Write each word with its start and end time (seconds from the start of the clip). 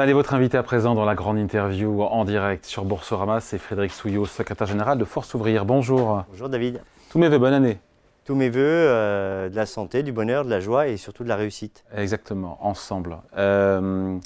Allez, 0.00 0.14
votre 0.14 0.32
invité 0.32 0.56
à 0.56 0.62
présent 0.62 0.94
dans 0.94 1.04
la 1.04 1.14
grande 1.14 1.38
interview 1.38 2.02
en 2.02 2.24
direct 2.24 2.64
sur 2.64 2.86
Boursorama, 2.86 3.40
c'est 3.40 3.58
Frédéric 3.58 3.92
Souillot, 3.92 4.24
secrétaire 4.24 4.66
général 4.66 4.96
de 4.96 5.04
Force 5.04 5.34
Ouvrière. 5.34 5.66
Bonjour. 5.66 6.24
Bonjour 6.30 6.48
David. 6.48 6.80
Tous 7.10 7.18
mes 7.18 7.28
voeux, 7.28 7.36
bonne 7.36 7.52
année. 7.52 7.78
Tous 8.24 8.34
mes 8.34 8.48
voeux, 8.48 8.62
euh, 8.62 9.50
de 9.50 9.56
la 9.56 9.66
santé, 9.66 10.02
du 10.02 10.10
bonheur, 10.10 10.46
de 10.46 10.48
la 10.48 10.58
joie 10.58 10.88
et 10.88 10.96
surtout 10.96 11.22
de 11.22 11.28
la 11.28 11.36
réussite. 11.36 11.84
Exactement, 11.94 12.56
ensemble. 12.62 13.18
Euh, 13.36 14.16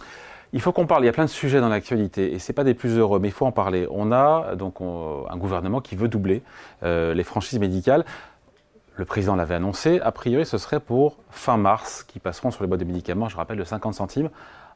il 0.53 0.61
faut 0.61 0.71
qu'on 0.71 0.87
parle, 0.87 1.03
il 1.03 1.07
y 1.07 1.09
a 1.09 1.13
plein 1.13 1.25
de 1.25 1.31
sujets 1.31 1.61
dans 1.61 1.71
l'actualité 1.71 2.33
et 2.33 2.39
ce 2.39 2.53
n'est 2.53 2.55
pas 2.55 2.63
des 2.63 2.75
plus 2.75 2.97
heureux, 2.97 3.19
mais 3.19 3.27
il 3.27 3.35
faut 3.35 3.47
en 3.47 3.51
parler. 3.51 3.89
On 3.91 4.13
a 4.13 4.55
donc 4.55 4.77
un 4.81 5.37
gouvernement 5.37 5.81
qui 5.81 5.97
veut 5.97 6.07
doubler 6.07 6.45
euh, 6.85 7.15
les 7.15 7.25
franchises 7.25 7.59
médicales. 7.59 8.05
Le 8.95 9.05
président 9.05 9.35
l'avait 9.35 9.57
annoncé, 9.57 9.99
a 10.03 10.13
priori 10.13 10.47
ce 10.47 10.57
serait 10.57 10.79
pour 10.79 11.17
fin 11.31 11.57
mars, 11.57 12.05
qui 12.05 12.21
passeront 12.21 12.53
sur 12.53 12.63
les 12.63 12.69
boîtes 12.69 12.79
de 12.79 12.85
médicaments, 12.85 13.29
je 13.29 13.37
rappelle, 13.37 13.59
de 13.59 13.65
50 13.65 13.95
centimes 13.95 14.31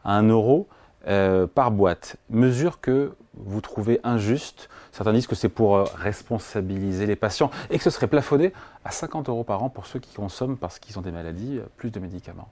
à 0.05 0.15
1 0.15 0.25
euro 0.25 0.67
euh, 1.07 1.47
par 1.47 1.70
boîte. 1.70 2.16
Mesure 2.29 2.80
que 2.80 3.15
vous 3.34 3.61
trouvez 3.61 4.01
injuste. 4.02 4.69
Certains 4.91 5.12
disent 5.12 5.29
que 5.29 5.37
c'est 5.37 5.48
pour 5.48 5.77
euh, 5.77 5.84
responsabiliser 5.95 7.06
les 7.06 7.15
patients 7.15 7.52
et 7.70 7.79
que 7.79 7.84
ce 7.84 7.91
serait 7.91 8.09
plafonné 8.09 8.52
à 8.84 8.91
50 8.91 9.29
euros 9.29 9.45
par 9.45 9.62
an 9.62 9.70
pour 9.70 9.87
ceux 9.87 10.01
qui 10.01 10.12
consomment, 10.12 10.56
parce 10.56 10.80
qu'ils 10.80 10.98
ont 10.98 11.03
des 11.03 11.12
maladies, 11.12 11.59
euh, 11.59 11.66
plus 11.77 11.92
de 11.92 12.01
médicaments. 12.01 12.48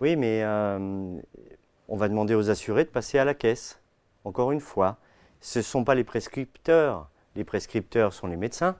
Oui, 0.00 0.14
mais 0.14 0.44
on 0.46 1.96
va 1.96 2.08
demander 2.08 2.36
aux 2.36 2.50
assurés 2.50 2.84
de 2.84 2.88
passer 2.88 3.18
à 3.18 3.24
la 3.24 3.34
caisse. 3.34 3.80
Encore 4.24 4.52
une 4.52 4.60
fois, 4.60 4.98
ce 5.40 5.58
ne 5.58 5.64
sont 5.64 5.82
pas 5.82 5.96
les 5.96 6.04
prescripteurs. 6.04 7.08
Les 7.34 7.42
prescripteurs 7.42 8.12
sont 8.12 8.28
les 8.28 8.36
médecins. 8.36 8.76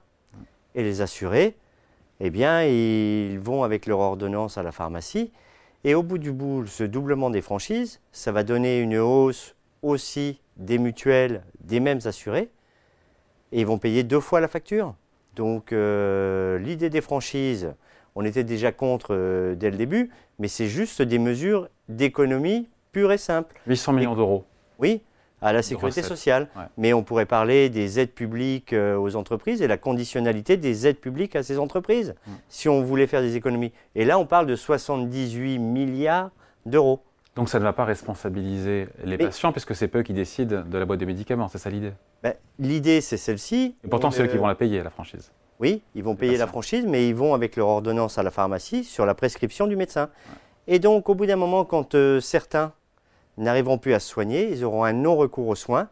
Et 0.75 0.83
les 0.83 1.01
assurés, 1.01 1.57
eh 2.21 2.29
bien, 2.29 2.63
ils 2.63 3.37
vont 3.37 3.63
avec 3.63 3.85
leur 3.85 3.99
ordonnance 3.99 4.57
à 4.57 4.63
la 4.63 4.71
pharmacie 4.71 5.33
et 5.83 5.95
au 5.95 6.03
bout 6.03 6.17
du 6.17 6.31
bout, 6.31 6.65
ce 6.67 6.83
doublement 6.83 7.29
des 7.29 7.41
franchises, 7.41 8.01
ça 8.11 8.31
va 8.31 8.43
donner 8.43 8.79
une 8.79 8.97
hausse 8.97 9.55
aussi 9.81 10.41
des 10.57 10.77
mutuelles 10.77 11.43
des 11.61 11.79
mêmes 11.79 11.99
assurés. 12.05 12.49
Et 13.51 13.61
ils 13.61 13.65
vont 13.65 13.77
payer 13.77 14.03
deux 14.03 14.19
fois 14.19 14.41
la 14.41 14.47
facture. 14.47 14.95
Donc 15.35 15.71
euh, 15.71 16.59
l'idée 16.59 16.89
des 16.89 17.01
franchises, 17.01 17.73
on 18.15 18.25
était 18.25 18.43
déjà 18.43 18.71
contre 18.71 19.15
euh, 19.15 19.55
dès 19.55 19.71
le 19.71 19.77
début, 19.77 20.09
mais 20.37 20.47
c'est 20.47 20.67
juste 20.67 21.01
des 21.01 21.19
mesures 21.19 21.69
d'économie 21.87 22.67
pure 22.91 23.11
et 23.11 23.17
simple. 23.17 23.59
800 23.67 23.93
millions 23.93 24.15
d'euros. 24.15 24.43
Oui, 24.79 25.01
à 25.41 25.53
la 25.53 25.61
sécurité 25.61 26.01
sociale. 26.01 26.47
Mais 26.77 26.93
on 26.93 27.03
pourrait 27.03 27.25
parler 27.25 27.69
des 27.69 27.99
aides 27.99 28.13
publiques 28.13 28.73
euh, 28.73 28.97
aux 28.97 29.15
entreprises 29.15 29.61
et 29.61 29.67
la 29.67 29.77
conditionnalité 29.77 30.57
des 30.57 30.87
aides 30.87 30.99
publiques 30.99 31.35
à 31.35 31.43
ces 31.43 31.59
entreprises, 31.59 32.15
mm. 32.25 32.31
si 32.49 32.69
on 32.69 32.81
voulait 32.81 33.07
faire 33.07 33.21
des 33.21 33.35
économies. 33.35 33.71
Et 33.95 34.05
là, 34.05 34.19
on 34.19 34.25
parle 34.25 34.45
de 34.45 34.55
78 34.55 35.59
milliards 35.59 36.31
d'euros. 36.65 37.01
Donc 37.35 37.47
ça 37.47 37.59
ne 37.59 37.63
va 37.63 37.73
pas 37.73 37.85
responsabiliser 37.85 38.87
les 39.03 39.17
patients, 39.17 39.51
puisque 39.51 39.75
c'est 39.75 39.95
eux 39.95 40.03
qui 40.03 40.13
décident 40.13 40.61
de 40.61 40.77
la 40.77 40.85
boîte 40.85 40.99
de 40.99 41.05
médicaments, 41.05 41.47
c'est 41.47 41.57
ça 41.57 41.69
l'idée? 41.69 41.93
Ben, 42.21 42.33
L'idée, 42.57 42.99
c'est 43.01 43.17
celle-ci. 43.17 43.75
Et 43.83 43.87
pourtant, 43.87 44.11
c'est 44.11 44.23
eux 44.23 44.27
qui 44.27 44.37
vont 44.37 44.47
la 44.47 44.55
payer, 44.55 44.83
la 44.83 44.89
franchise. 44.89 45.31
Oui, 45.59 45.81
ils 45.93 46.03
vont 46.03 46.15
payer 46.15 46.37
la 46.37 46.47
franchise, 46.47 46.85
mais 46.87 47.07
ils 47.07 47.15
vont 47.15 47.33
avec 47.33 47.55
leur 47.55 47.67
ordonnance 47.67 48.17
à 48.17 48.23
la 48.23 48.31
pharmacie 48.31 48.83
sur 48.83 49.05
la 49.05 49.13
prescription 49.13 49.67
du 49.67 49.75
médecin. 49.75 50.09
Et 50.67 50.79
donc, 50.79 51.09
au 51.09 51.15
bout 51.15 51.25
d'un 51.25 51.35
moment, 51.35 51.65
quand 51.65 51.95
euh, 51.95 52.19
certains 52.19 52.73
n'arriveront 53.39 53.77
plus 53.77 53.93
à 53.93 53.99
se 53.99 54.07
soigner, 54.07 54.49
ils 54.51 54.63
auront 54.63 54.83
un 54.83 54.93
non-recours 54.93 55.47
aux 55.47 55.55
soins 55.55 55.89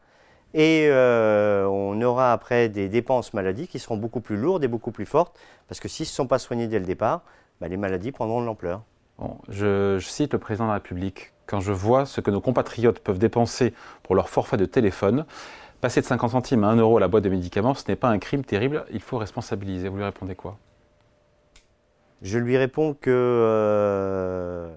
et 0.53 0.87
euh, 0.89 1.65
on 1.65 2.01
aura 2.01 2.31
après 2.33 2.69
des 2.69 2.89
dépenses 2.89 3.33
maladies 3.33 3.67
qui 3.67 3.79
seront 3.79 3.97
beaucoup 3.97 4.21
plus 4.21 4.37
lourdes 4.37 4.63
et 4.63 4.67
beaucoup 4.67 4.91
plus 4.91 5.05
fortes 5.05 5.37
parce 5.67 5.79
que 5.79 5.87
s'ils 5.87 6.05
ne 6.05 6.09
sont 6.11 6.27
pas 6.27 6.39
soignés 6.39 6.67
dès 6.67 6.79
le 6.79 6.85
départ, 6.85 7.23
bah, 7.59 7.67
les 7.67 7.77
maladies 7.77 8.11
prendront 8.11 8.41
de 8.41 8.45
l'ampleur. 8.45 8.83
Bon, 9.17 9.37
je, 9.49 9.99
cite 9.99 10.33
le 10.33 10.39
président 10.39 10.65
de 10.65 10.69
la 10.69 10.75
République. 10.75 11.33
Quand 11.47 11.59
je 11.59 11.71
vois 11.71 12.05
ce 12.05 12.21
que 12.21 12.29
nos 12.29 12.41
compatriotes 12.41 12.99
peuvent 12.99 13.17
dépenser 13.17 13.73
pour 14.03 14.15
leur 14.15 14.29
forfait 14.29 14.57
de 14.57 14.65
téléphone, 14.65 15.25
passer 15.81 16.01
de 16.01 16.05
50 16.05 16.31
centimes 16.31 16.63
à 16.63 16.67
1 16.67 16.75
euro 16.77 16.97
à 16.97 16.99
la 16.99 17.07
boîte 17.07 17.23
de 17.23 17.29
médicaments, 17.29 17.73
ce 17.73 17.83
n'est 17.87 17.95
pas 17.95 18.09
un 18.09 18.19
crime 18.19 18.43
terrible, 18.43 18.85
il 18.91 19.01
faut 19.01 19.17
responsabiliser. 19.17 19.89
Vous 19.89 19.97
lui 19.97 20.03
répondez 20.03 20.35
quoi? 20.35 20.57
Je 22.21 22.37
lui 22.37 22.57
réponds 22.57 22.95
que 22.99 23.11
euh, 23.11 24.69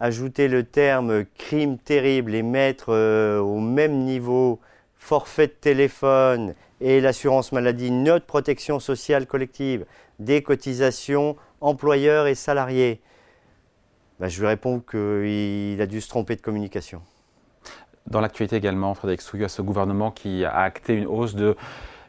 ajouter 0.00 0.48
le 0.48 0.64
terme 0.64 1.24
crime 1.38 1.78
terrible 1.78 2.34
et 2.34 2.42
mettre 2.42 2.86
euh, 2.90 3.38
au 3.38 3.60
même 3.60 3.98
niveau 4.04 4.60
forfait 4.96 5.46
de 5.46 5.52
téléphone 5.52 6.54
et 6.80 7.00
l'assurance 7.00 7.52
maladie, 7.52 7.90
notre 7.90 8.26
protection 8.26 8.80
sociale 8.80 9.26
collective, 9.26 9.86
des 10.18 10.42
cotisations 10.42 11.36
employeurs 11.60 12.26
et 12.26 12.34
salariés, 12.34 13.00
ben, 14.20 14.28
je 14.28 14.40
lui 14.40 14.46
réponds 14.46 14.80
qu'il 14.80 15.80
a 15.80 15.86
dû 15.86 16.00
se 16.00 16.08
tromper 16.08 16.36
de 16.36 16.40
communication. 16.40 17.02
Dans 18.06 18.20
l'actualité 18.20 18.56
également, 18.56 18.94
Frédéric 18.94 19.20
Souillot, 19.20 19.48
ce 19.48 19.62
gouvernement 19.62 20.10
qui 20.10 20.44
a 20.44 20.54
acté 20.56 20.94
une 20.94 21.06
hausse 21.06 21.34
de 21.34 21.56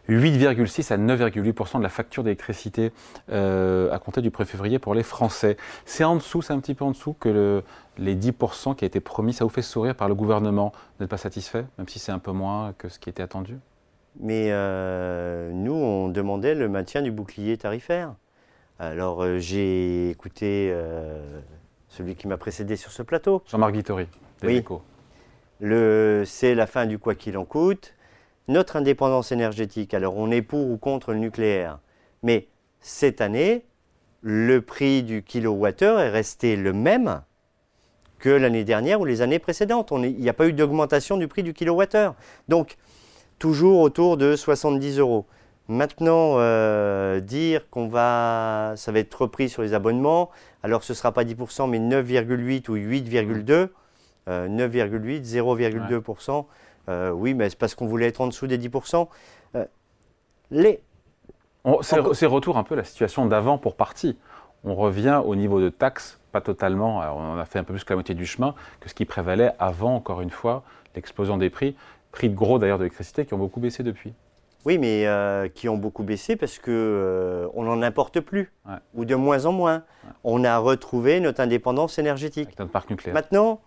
8,6 0.10 0.94
à 0.94 0.98
9,8% 0.98 1.78
de 1.78 1.84
la 1.84 1.90
facture 1.90 2.24
d'électricité 2.24 2.92
euh, 3.32 3.92
à 3.92 4.00
compter 4.00 4.22
du 4.22 4.30
1er 4.30 4.46
février 4.46 4.80
pour 4.80 4.94
les 4.94 5.04
Français. 5.04 5.58
C'est 5.86 6.04
en 6.04 6.16
dessous, 6.16 6.42
c'est 6.42 6.54
un 6.54 6.60
petit 6.60 6.74
peu 6.74 6.86
en 6.86 6.92
dessous 6.92 7.14
que 7.14 7.30
le, 7.30 7.64
les 7.98 8.16
10% 8.16 8.76
qui 8.76 8.86
a 8.86 8.88
été 8.88 9.00
promis. 9.00 9.34
Ça 9.34 9.44
vous 9.44 9.50
fait 9.50 9.62
sourire 9.62 9.96
par 9.96 10.08
le 10.08 10.16
gouvernement 10.16 10.72
Vous 10.74 11.04
n'êtes 11.04 11.10
pas 11.10 11.18
satisfait, 11.18 11.66
même 11.78 11.88
si 11.88 12.00
c'est 12.00 12.12
un 12.12 12.20
peu 12.20 12.32
moins 12.32 12.74
que 12.78 12.90
ce 12.90 13.00
qui 13.00 13.10
était 13.10 13.24
attendu? 13.24 13.58
Mais 14.20 14.48
euh, 14.52 15.52
nous, 15.52 15.74
on 15.74 16.08
demandait 16.08 16.56
le 16.56 16.70
maintien 16.70 17.02
du 17.02 17.12
bouclier 17.12 17.58
tarifaire. 17.58 18.14
Alors 18.80 19.24
euh, 19.24 19.40
j'ai 19.40 20.10
écouté 20.10 20.74
celui 21.90 22.16
qui 22.16 22.28
m'a 22.28 22.38
précédé 22.38 22.76
sur 22.76 22.92
ce 22.92 23.04
plateau. 23.04 23.44
Jean-Marc 23.48 23.74
Vittori, 23.74 24.08
des 24.42 24.64
oui. 25.60 26.26
C'est 26.26 26.56
la 26.56 26.68
fin 26.68 26.86
du 26.86 27.00
quoi 27.00 27.16
qu'il 27.16 27.38
en 27.38 27.46
coûte 27.46 27.94
notre 28.48 28.76
indépendance 28.76 29.32
énergétique. 29.32 29.94
Alors 29.94 30.18
on 30.18 30.32
est 30.32 30.42
pour 30.42 30.70
ou 30.70 30.78
contre 30.78 31.14
le 31.14 31.20
nucléaire, 31.20 31.80
mais 32.24 32.48
cette 32.80 33.22
année, 33.22 33.66
le 34.22 34.62
prix 34.62 35.04
du 35.04 35.24
kilowattheure 35.24 36.00
est 36.00 36.10
resté 36.10 36.56
le 36.56 36.74
même 36.74 37.22
que 38.20 38.30
l'année 38.30 38.64
dernière 38.64 39.00
ou 39.00 39.06
les 39.06 39.22
années 39.22 39.40
précédentes. 39.40 39.92
il 39.92 40.16
n'y 40.16 40.30
a 40.30 40.34
pas 40.34 40.48
eu 40.48 40.54
d'augmentation 40.54 41.18
du 41.18 41.28
prix 41.28 41.44
du 41.44 41.54
kilowattheure. 41.54 42.16
Donc, 42.48 42.78
toujours 43.38 43.82
autour 43.82 44.18
de 44.18 44.36
70 44.36 45.00
euros. 45.00 45.26
Maintenant, 45.68 46.36
euh, 46.38 47.20
dire 47.20 47.70
qu'on 47.70 47.88
va, 47.88 48.74
ça 48.76 48.92
va 48.92 49.00
être 49.00 49.22
repris 49.22 49.50
sur 49.50 49.62
les 49.62 49.74
abonnements, 49.74 50.30
alors 50.64 50.84
ce 50.84 50.94
ne 50.94 50.96
sera 50.96 51.12
pas 51.12 51.26
10%, 51.26 51.70
mais 51.70 51.80
9,8 51.80 52.70
ou 52.70 52.76
8,2, 52.76 53.70
9,8, 54.28 55.24
0,2%. 55.24 56.46
Euh, 56.90 57.12
oui, 57.12 57.34
mais 57.34 57.50
c'est 57.50 57.58
parce 57.58 57.76
qu'on 57.76 57.88
voulait 57.88 58.08
être 58.08 58.22
en 58.22 58.28
dessous 58.28 58.48
des 58.48 58.58
10%. 58.58 59.08
Euh, 59.56 59.66
les... 60.52 60.82
C'est 61.82 62.26
retour 62.26 62.58
un 62.58 62.64
peu 62.64 62.76
la 62.76 62.84
situation 62.84 63.26
d'avant 63.26 63.58
pour 63.58 63.76
partie. 63.76 64.18
On 64.64 64.76
revient 64.76 65.22
au 65.26 65.36
niveau 65.36 65.60
de 65.60 65.70
taxes, 65.70 66.20
pas 66.32 66.42
totalement, 66.42 67.00
on 67.00 67.38
a 67.38 67.46
fait 67.46 67.60
un 67.60 67.64
peu 67.64 67.74
plus 67.74 67.84
que 67.84 67.92
la 67.92 67.98
moitié 67.98 68.16
du 68.16 68.26
chemin, 68.26 68.56
que 68.80 68.90
ce 68.90 68.94
qui 68.94 69.06
prévalait 69.06 69.52
avant, 69.60 69.96
encore 69.96 70.22
une 70.22 70.30
fois, 70.30 70.64
l'explosion 70.96 71.38
des 71.38 71.50
prix. 71.50 71.76
Prix 72.12 72.30
de 72.30 72.36
gros 72.36 72.58
d'ailleurs 72.58 72.78
de 72.78 72.84
l'électricité 72.84 73.26
qui 73.26 73.34
ont 73.34 73.38
beaucoup 73.38 73.60
baissé 73.60 73.84
depuis. 73.84 74.14
Oui, 74.66 74.78
mais 74.78 75.06
euh, 75.08 75.50
qui 75.50 75.70
ont 75.70 75.78
beaucoup 75.78 76.04
baissé 76.04 76.36
parce 76.36 76.58
que 76.58 77.50
on 77.54 77.64
n'en 77.64 77.82
importe 77.82 78.22
plus, 78.22 78.52
ou 78.96 79.06
de 79.06 79.16
moins 79.16 79.46
en 79.46 79.52
moins. 79.52 79.84
On 80.24 80.44
a 80.46 80.58
retrouvé 80.58 81.20
notre 81.20 81.42
indépendance 81.42 82.00
énergétique. 82.00 82.48
Avec 82.48 82.60
notre 82.60 82.72
parc 82.72 82.90
nucléaire. 82.90 83.14
Maintenant, 83.14 83.60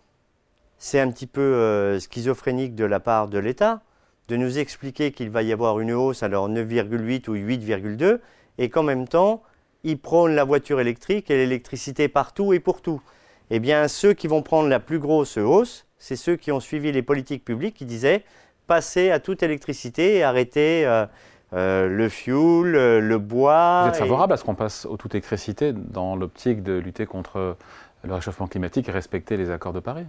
c'est 0.80 0.98
un 0.98 1.10
petit 1.10 1.26
peu 1.26 1.42
euh, 1.42 2.00
schizophrénique 2.00 2.74
de 2.74 2.84
la 2.86 2.98
part 3.00 3.28
de 3.28 3.38
l'État 3.38 3.82
de 4.28 4.36
nous 4.36 4.58
expliquer 4.58 5.12
qu'il 5.12 5.28
va 5.28 5.42
y 5.42 5.52
avoir 5.52 5.78
une 5.78 5.92
hausse, 5.92 6.22
alors 6.22 6.48
9,8 6.48 7.28
ou 7.28 7.34
8,2, 7.34 8.18
et 8.58 8.70
qu'en 8.70 8.82
même 8.82 9.06
temps, 9.06 9.42
ils 9.84 9.98
prônent 9.98 10.34
la 10.34 10.44
voiture 10.44 10.80
électrique 10.80 11.30
et 11.30 11.36
l'électricité 11.36 12.08
partout 12.08 12.52
et 12.52 12.60
pour 12.60 12.80
tout. 12.80 13.02
Eh 13.50 13.58
bien, 13.58 13.88
ceux 13.88 14.14
qui 14.14 14.28
vont 14.28 14.42
prendre 14.42 14.68
la 14.68 14.80
plus 14.80 15.00
grosse 15.00 15.36
hausse, 15.36 15.84
c'est 15.98 16.16
ceux 16.16 16.36
qui 16.36 16.52
ont 16.52 16.60
suivi 16.60 16.92
les 16.92 17.02
politiques 17.02 17.44
publiques 17.44 17.74
qui 17.74 17.86
disaient 17.86 18.24
passer 18.68 19.10
à 19.10 19.18
toute 19.18 19.42
électricité 19.42 20.18
et 20.18 20.22
arrêter 20.22 20.86
euh, 20.86 21.04
euh, 21.52 21.88
le 21.88 22.08
fuel, 22.08 22.70
le 23.00 23.18
bois. 23.18 23.82
Vous 23.82 23.88
êtes 23.90 23.96
favorable 23.96 24.32
à 24.32 24.36
ce 24.36 24.44
qu'on 24.44 24.54
passe 24.54 24.86
au 24.86 24.96
toute 24.96 25.14
électricité 25.14 25.72
dans 25.72 26.14
l'optique 26.14 26.62
de 26.62 26.74
lutter 26.74 27.04
contre 27.04 27.56
le 28.04 28.14
réchauffement 28.14 28.46
climatique 28.46 28.88
et 28.88 28.92
respecter 28.92 29.36
les 29.36 29.50
accords 29.50 29.72
de 29.72 29.80
Paris? 29.80 30.06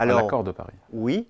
Alors, 0.00 0.42
de 0.42 0.52
Paris. 0.52 0.74
Oui, 0.92 1.26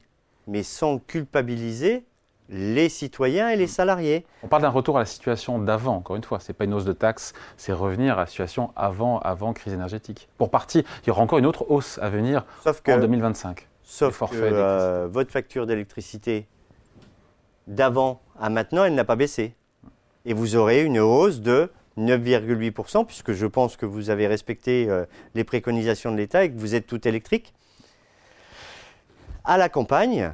mais 0.47 0.63
sans 0.63 0.99
culpabiliser 0.99 2.05
les 2.51 2.89
citoyens 2.89 3.49
et 3.49 3.57
les 3.57 3.69
salariés. 3.69 4.27
On 4.43 4.49
parle 4.49 4.63
d'un 4.63 4.71
retour 4.71 4.97
à 4.97 5.01
la 5.01 5.07
situation 5.07 5.59
d'avant, 5.59 5.97
encore 5.97 6.17
une 6.17 6.25
fois. 6.25 6.41
Ce 6.41 6.51
n'est 6.51 6.55
pas 6.55 6.65
une 6.65 6.75
hausse 6.75 6.85
de 6.85 6.93
taxes, 6.93 7.33
c'est 7.57 7.73
revenir 7.73 8.15
à 8.19 8.23
la 8.23 8.27
situation 8.27 8.73
avant, 8.75 9.21
avant 9.21 9.53
crise 9.53 9.73
énergétique. 9.73 10.29
Pour 10.37 10.51
partie, 10.51 10.85
il 11.03 11.09
y 11.09 11.11
aura 11.11 11.23
encore 11.23 11.39
une 11.39 11.47
autre 11.47 11.71
hausse 11.71 11.99
à 12.03 12.11
venir 12.11 12.45
en 12.67 12.99
2025. 12.99 13.69
Sauf 13.83 14.21
que 14.31 14.37
euh, 14.37 15.09
votre 15.11 15.31
facture 15.31 15.67
d'électricité 15.67 16.47
d'avant 17.67 18.21
à 18.39 18.51
maintenant, 18.51 18.85
elle 18.85 18.95
n'a 18.95 19.05
pas 19.05 19.17
baissé. 19.17 19.55
Et 20.25 20.35
vous 20.35 20.57
aurez 20.57 20.83
une 20.83 20.99
hausse 20.99 21.41
de 21.41 21.71
9,8%, 21.99 23.07
puisque 23.07 23.33
je 23.33 23.47
pense 23.47 23.77
que 23.77 23.87
vous 23.87 24.11
avez 24.11 24.27
respecté 24.27 24.89
euh, 24.89 25.05
les 25.35 25.45
préconisations 25.45 26.13
de 26.13 26.17
l'État 26.17 26.45
et 26.45 26.51
que 26.51 26.59
vous 26.59 26.75
êtes 26.75 26.87
tout 26.87 27.07
électrique. 27.07 27.55
À 29.45 29.57
la 29.57 29.69
campagne 29.69 30.33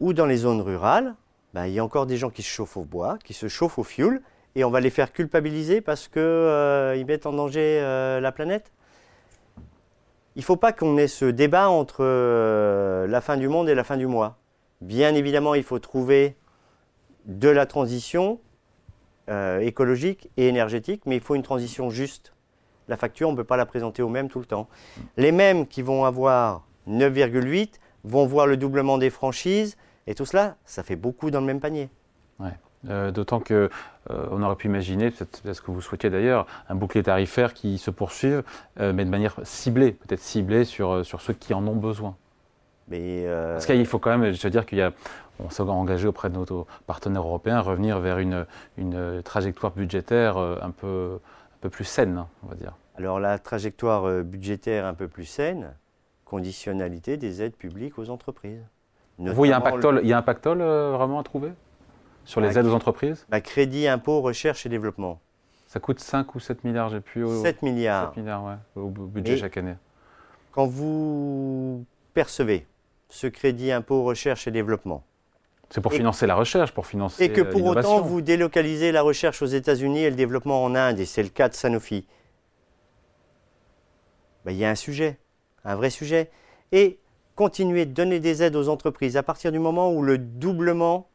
ou 0.00 0.12
dans 0.12 0.26
les 0.26 0.38
zones 0.38 0.60
rurales, 0.60 1.14
ben, 1.54 1.66
il 1.66 1.72
y 1.72 1.78
a 1.78 1.84
encore 1.84 2.06
des 2.06 2.16
gens 2.16 2.30
qui 2.30 2.42
se 2.42 2.48
chauffent 2.48 2.76
au 2.76 2.84
bois, 2.84 3.18
qui 3.24 3.34
se 3.34 3.48
chauffent 3.48 3.78
au 3.78 3.84
fioul, 3.84 4.22
et 4.54 4.64
on 4.64 4.70
va 4.70 4.80
les 4.80 4.90
faire 4.90 5.12
culpabiliser 5.12 5.80
parce 5.80 6.08
qu'ils 6.08 6.22
euh, 6.22 7.04
mettent 7.04 7.26
en 7.26 7.32
danger 7.32 7.80
euh, 7.80 8.20
la 8.20 8.32
planète. 8.32 8.72
Il 10.36 10.40
ne 10.40 10.44
faut 10.44 10.56
pas 10.56 10.72
qu'on 10.72 10.96
ait 10.98 11.08
ce 11.08 11.24
débat 11.24 11.68
entre 11.68 11.98
euh, 12.00 13.06
la 13.06 13.20
fin 13.20 13.36
du 13.36 13.48
monde 13.48 13.68
et 13.68 13.74
la 13.74 13.84
fin 13.84 13.96
du 13.96 14.06
mois. 14.06 14.38
Bien 14.80 15.14
évidemment, 15.14 15.54
il 15.54 15.64
faut 15.64 15.78
trouver 15.78 16.36
de 17.26 17.48
la 17.48 17.66
transition 17.66 18.40
écologique 19.60 20.30
et 20.38 20.48
énergétique, 20.48 21.02
mais 21.04 21.16
il 21.16 21.20
faut 21.20 21.34
une 21.34 21.42
transition 21.42 21.90
juste. 21.90 22.32
La 22.88 22.96
facture, 22.96 23.28
on 23.28 23.32
ne 23.32 23.36
peut 23.36 23.44
pas 23.44 23.58
la 23.58 23.66
présenter 23.66 24.00
aux 24.00 24.08
mêmes 24.08 24.30
tout 24.30 24.38
le 24.38 24.46
temps. 24.46 24.68
Les 25.18 25.32
mêmes 25.32 25.66
qui 25.66 25.82
vont 25.82 26.06
avoir 26.06 26.64
9,8 26.88 27.74
vont 28.08 28.26
voir 28.26 28.46
le 28.46 28.56
doublement 28.56 28.98
des 28.98 29.10
franchises, 29.10 29.76
et 30.06 30.14
tout 30.14 30.24
cela, 30.24 30.56
ça 30.64 30.82
fait 30.82 30.96
beaucoup 30.96 31.30
dans 31.30 31.40
le 31.40 31.46
même 31.46 31.60
panier. 31.60 31.90
Euh, 32.88 33.10
d'autant 33.10 33.40
que 33.40 33.70
euh, 34.10 34.26
on 34.30 34.40
aurait 34.42 34.54
pu 34.54 34.68
imaginer, 34.68 35.10
peut-être 35.10 35.52
ce 35.52 35.60
que 35.60 35.72
vous 35.72 35.80
souhaitiez 35.80 36.10
d'ailleurs, 36.10 36.46
un 36.68 36.76
bouclier 36.76 37.02
tarifaire 37.02 37.52
qui 37.52 37.76
se 37.76 37.90
poursuive, 37.90 38.44
euh, 38.78 38.92
mais 38.92 39.04
de 39.04 39.10
manière 39.10 39.34
ciblée, 39.42 39.92
peut-être 39.92 40.20
ciblée 40.20 40.64
sur, 40.64 41.04
sur 41.04 41.20
ceux 41.20 41.32
qui 41.32 41.54
en 41.54 41.66
ont 41.66 41.74
besoin. 41.74 42.14
Mais 42.86 43.26
Parce 43.26 43.66
qu'il 43.66 43.84
faut 43.84 43.98
quand 43.98 44.16
même, 44.16 44.32
je 44.32 44.42
veux 44.42 44.50
dire 44.50 44.64
qu'il 44.64 44.78
y 44.78 44.82
a, 44.82 44.92
on 45.40 45.50
s'est 45.50 45.62
engagé 45.62 46.08
auprès 46.08 46.30
de 46.30 46.36
nos 46.36 46.66
partenaires 46.86 47.22
européens 47.22 47.56
à 47.56 47.60
revenir 47.60 47.98
vers 47.98 48.18
une, 48.18 48.46
une 48.78 49.22
trajectoire 49.22 49.72
budgétaire 49.72 50.38
un 50.38 50.70
peu, 50.70 51.18
un 51.18 51.58
peu 51.60 51.68
plus 51.68 51.84
saine, 51.84 52.24
on 52.44 52.46
va 52.46 52.54
dire. 52.54 52.72
Alors 52.96 53.20
la 53.20 53.38
trajectoire 53.38 54.22
budgétaire 54.22 54.86
un 54.86 54.94
peu 54.94 55.06
plus 55.06 55.26
saine, 55.26 55.74
conditionnalité 56.28 57.16
des 57.16 57.42
aides 57.42 57.56
publiques 57.56 57.98
aux 57.98 58.10
entreprises. 58.10 58.62
Vous, 59.18 59.44
il 59.46 59.48
y 59.48 59.52
a 59.52 59.56
un 59.56 59.60
pactole, 59.60 60.00
il 60.02 60.08
y 60.08 60.12
a 60.12 60.18
un 60.18 60.22
pactole 60.22 60.58
vraiment 60.58 61.18
à 61.18 61.22
trouver 61.22 61.52
sur 62.24 62.40
les 62.40 62.58
aides 62.58 62.66
aux 62.66 62.74
entreprises 62.74 63.26
bah, 63.30 63.40
Crédit, 63.40 63.88
impôt, 63.88 64.20
recherche 64.20 64.66
et 64.66 64.68
développement. 64.68 65.20
Ça 65.66 65.80
coûte 65.80 66.00
5 66.00 66.34
ou 66.34 66.40
7 66.40 66.64
milliards, 66.64 66.90
j'ai 66.90 67.00
pu. 67.00 67.26
7 67.42 67.62
milliards. 67.62 68.14
7 68.14 68.16
milliards, 68.18 68.44
ouais, 68.44 68.54
au 68.76 68.88
budget 68.88 69.36
chaque 69.36 69.56
année. 69.56 69.74
Quand 70.52 70.66
vous 70.66 71.84
percevez 72.14 72.66
ce 73.08 73.26
crédit, 73.26 73.72
impôt, 73.72 74.02
recherche 74.02 74.46
et 74.46 74.50
développement. 74.50 75.04
C'est 75.70 75.80
pour 75.80 75.92
financer 75.92 76.26
la 76.26 76.34
recherche, 76.34 76.72
pour 76.72 76.86
financer. 76.86 77.22
Et 77.22 77.30
que 77.30 77.42
pour 77.42 77.64
autant, 77.66 78.00
vous 78.00 78.22
délocalisez 78.22 78.92
la 78.92 79.02
recherche 79.02 79.42
aux 79.42 79.46
États-Unis 79.46 80.00
et 80.00 80.10
le 80.10 80.16
développement 80.16 80.64
en 80.64 80.74
Inde, 80.74 80.98
et 80.98 81.04
c'est 81.04 81.22
le 81.22 81.28
cas 81.28 81.48
de 81.48 81.54
Sanofi. 81.54 82.06
Bah, 84.44 84.52
il 84.52 84.58
y 84.58 84.64
a 84.64 84.70
un 84.70 84.74
sujet, 84.74 85.18
un 85.68 85.76
vrai 85.76 85.90
sujet. 85.90 86.30
Et 86.72 86.98
continuer 87.36 87.86
de 87.86 87.92
donner 87.92 88.18
des 88.18 88.42
aides 88.42 88.56
aux 88.56 88.68
entreprises 88.68 89.16
à 89.16 89.22
partir 89.22 89.52
du 89.52 89.58
moment 89.58 89.92
où 89.92 90.02
le 90.02 90.18
doublement 90.18 91.08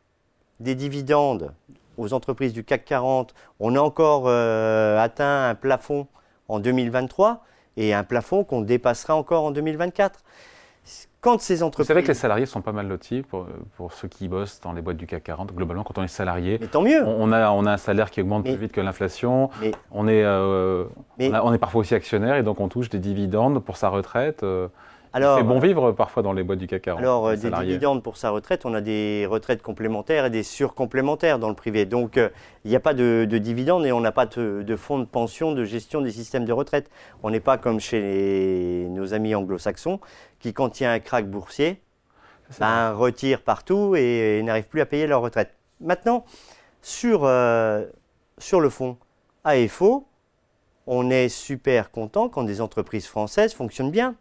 des 0.60 0.76
dividendes 0.76 1.54
aux 1.98 2.14
entreprises 2.14 2.54
du 2.54 2.64
CAC 2.64 2.86
40, 2.86 3.36
on 3.60 3.76
a 3.76 3.80
encore 3.80 4.24
euh, 4.28 4.98
atteint 4.98 5.50
un 5.50 5.56
plafond 5.56 6.08
en 6.48 6.60
2023 6.60 7.44
et 7.78 7.94
un 7.94 8.04
plafond 8.04 8.44
qu'on 8.44 8.62
dépassera 8.62 9.16
encore 9.16 9.44
en 9.44 9.52
2024. 9.52 10.22
Quand 11.24 11.40
ces 11.40 11.64
entreprises... 11.64 11.86
Vous 11.86 11.88
savez 11.88 12.04
que 12.04 12.10
les 12.10 12.14
salariés 12.14 12.46
sont 12.46 12.62
pas 12.62 12.74
mal 12.74 12.86
lotis 12.88 13.22
pour, 13.22 13.48
pour, 13.78 13.94
ceux 13.94 14.10
qui 14.10 14.28
bossent 14.28 14.60
dans 14.62 14.74
les 14.74 14.82
boîtes 14.82 14.98
du 14.98 15.08
CAC 15.08 15.24
40. 15.24 15.54
Globalement, 15.56 15.86
quand 15.86 15.98
on 15.98 16.04
est 16.04 16.10
salarié, 16.10 16.58
mais 16.60 16.68
tant 16.68 16.82
mieux. 16.82 17.02
On, 17.06 17.32
a, 17.32 17.50
on 17.52 17.66
a 17.66 17.72
un 17.72 17.78
salaire 17.78 18.12
qui 18.12 18.22
augmente 18.22 18.44
plus 18.44 18.58
vite 18.58 18.74
que 18.74 18.82
l'inflation. 18.82 19.50
On, 19.92 20.10
est, 20.10 20.22
euh, 20.24 20.84
on, 21.20 21.54
est 21.54 21.58
parfois 21.58 21.80
aussi 21.80 21.96
actionnaire 21.96 22.36
et 22.36 22.44
donc 22.44 22.60
on 22.60 22.68
touche 22.68 22.90
des 22.90 23.00
dividendes 23.00 23.64
pour 23.64 23.78
sa 23.78 23.88
retraite. 23.88 24.44
Euh, 24.44 24.68
c'est 25.14 25.44
bon 25.44 25.60
vivre 25.60 25.92
parfois 25.92 26.24
dans 26.24 26.34
les 26.34 26.44
boîtes 26.44 26.60
du 26.60 26.68
CAC 26.68 26.84
40. 26.84 27.00
Alors, 27.00 27.28
euh, 27.28 27.36
des 27.36 27.52
dividendes 27.52 28.02
pour 28.02 28.18
sa 28.18 28.32
retraite, 28.32 28.66
on 28.66 28.74
a 28.74 28.82
des 28.82 29.28
retraites 29.30 29.62
complémentaires 29.62 30.26
et 30.26 30.30
des 30.30 30.44
surcomplémentaires 30.44 31.38
dans 31.38 31.50
le 31.50 31.56
privé. 31.56 31.86
Donc, 31.86 32.18
euh, 32.18 32.30
il 32.66 32.72
n'y 32.72 32.76
a 32.76 32.80
pas 32.80 32.94
de, 32.94 33.26
dividendes 33.26 33.86
et 33.86 33.92
on 33.92 34.02
n'a 34.02 34.12
pas 34.12 34.26
de, 34.26 34.76
fonds 34.76 35.00
de 35.00 35.06
pension 35.06 35.52
de 35.52 35.66
gestion 35.66 36.02
des 36.02 36.12
systèmes 36.12 36.46
de 36.46 36.54
retraite. 36.54 36.90
On 37.22 37.30
n'est 37.30 37.40
pas 37.40 37.58
comme 37.58 37.80
chez 37.80 38.88
nos 38.90 39.14
amis 39.14 39.36
anglo-saxons 39.36 40.00
qui, 40.40 40.54
quand 40.54 40.80
il 40.80 40.84
y 40.84 40.86
a 40.86 40.92
un 40.92 41.00
crack 41.00 41.30
boursier, 41.30 41.82
ben, 42.60 42.94
retirent 42.94 43.42
partout 43.42 43.96
et, 43.96 44.42
n'arrivent 44.44 44.68
plus 44.68 44.82
à 44.82 44.86
payer 44.86 45.06
leur 45.06 45.22
retraite. 45.22 45.54
Maintenant, 45.80 46.26
sur, 46.82 47.22
euh, 47.24 47.86
sur 48.40 48.60
le 48.60 48.70
fond, 48.70 48.98
AFO, 49.44 50.08
on 50.88 51.10
est 51.12 51.30
super 51.30 51.92
content 51.92 52.30
quand 52.30 52.44
des 52.44 52.62
entreprises 52.62 53.08
françaises 53.08 53.54
fonctionnent 53.54 53.92
bien 53.92 54.16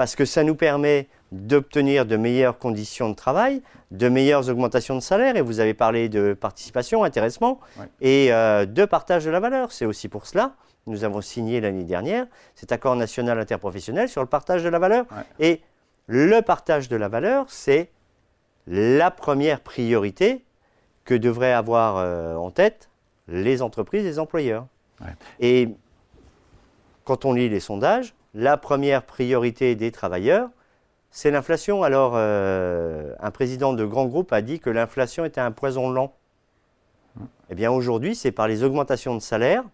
parce 0.00 0.16
que 0.16 0.24
ça 0.24 0.44
nous 0.44 0.54
permet 0.54 1.08
d'obtenir 1.30 2.06
de 2.06 2.16
meilleures 2.16 2.56
conditions 2.56 3.10
de 3.10 3.14
travail, 3.14 3.60
de 3.90 4.08
meilleures 4.08 4.48
augmentations 4.48 4.94
de 4.94 5.00
salaire, 5.00 5.36
et 5.36 5.42
vous 5.42 5.60
avez 5.60 5.74
parlé 5.74 6.08
de 6.08 6.32
participation, 6.32 7.04
intéressement, 7.04 7.60
et 8.00 8.32
euh, 8.32 8.64
de 8.64 8.86
partage 8.86 9.26
de 9.26 9.30
la 9.30 9.40
valeur. 9.40 9.72
C'est 9.72 9.84
aussi 9.84 10.08
pour 10.08 10.24
cela, 10.24 10.54
nous 10.86 11.04
avons 11.04 11.20
signé 11.20 11.60
l'année 11.60 11.84
dernière 11.84 12.24
cet 12.54 12.72
accord 12.72 12.96
national 12.96 13.38
interprofessionnel 13.38 14.08
sur 14.08 14.22
le 14.22 14.26
partage 14.26 14.64
de 14.64 14.70
la 14.70 14.78
valeur. 14.78 15.04
Et 15.38 15.60
le 16.06 16.40
partage 16.40 16.88
de 16.88 16.96
la 16.96 17.08
valeur, 17.08 17.44
c'est 17.48 17.90
la 18.66 19.10
première 19.10 19.60
priorité 19.60 20.46
que 21.04 21.12
devraient 21.12 21.52
avoir 21.52 21.98
euh, 21.98 22.36
en 22.36 22.50
tête 22.50 22.88
les 23.28 23.60
entreprises 23.60 24.06
et 24.06 24.08
les 24.08 24.18
employeurs. 24.18 24.66
Et 25.40 25.68
quand 27.04 27.26
on 27.26 27.34
lit 27.34 27.50
les 27.50 27.60
sondages, 27.60 28.14
la 28.34 28.56
première 28.56 29.02
priorité 29.02 29.74
des 29.74 29.90
travailleurs, 29.90 30.50
c'est 31.10 31.30
l'inflation. 31.30 31.82
Alors, 31.82 32.12
euh, 32.14 33.14
un 33.18 33.30
président 33.30 33.72
de 33.72 33.84
grand 33.84 34.06
groupe 34.06 34.32
a 34.32 34.42
dit 34.42 34.60
que 34.60 34.70
l'inflation 34.70 35.24
était 35.24 35.40
un 35.40 35.50
poison 35.50 35.90
lent. 35.90 36.14
Eh 37.50 37.54
bien, 37.54 37.70
aujourd'hui, 37.72 38.14
c'est 38.14 38.30
par 38.30 38.46
les 38.46 38.62
augmentations 38.62 39.14
de 39.16 39.20
salaire, 39.20 39.64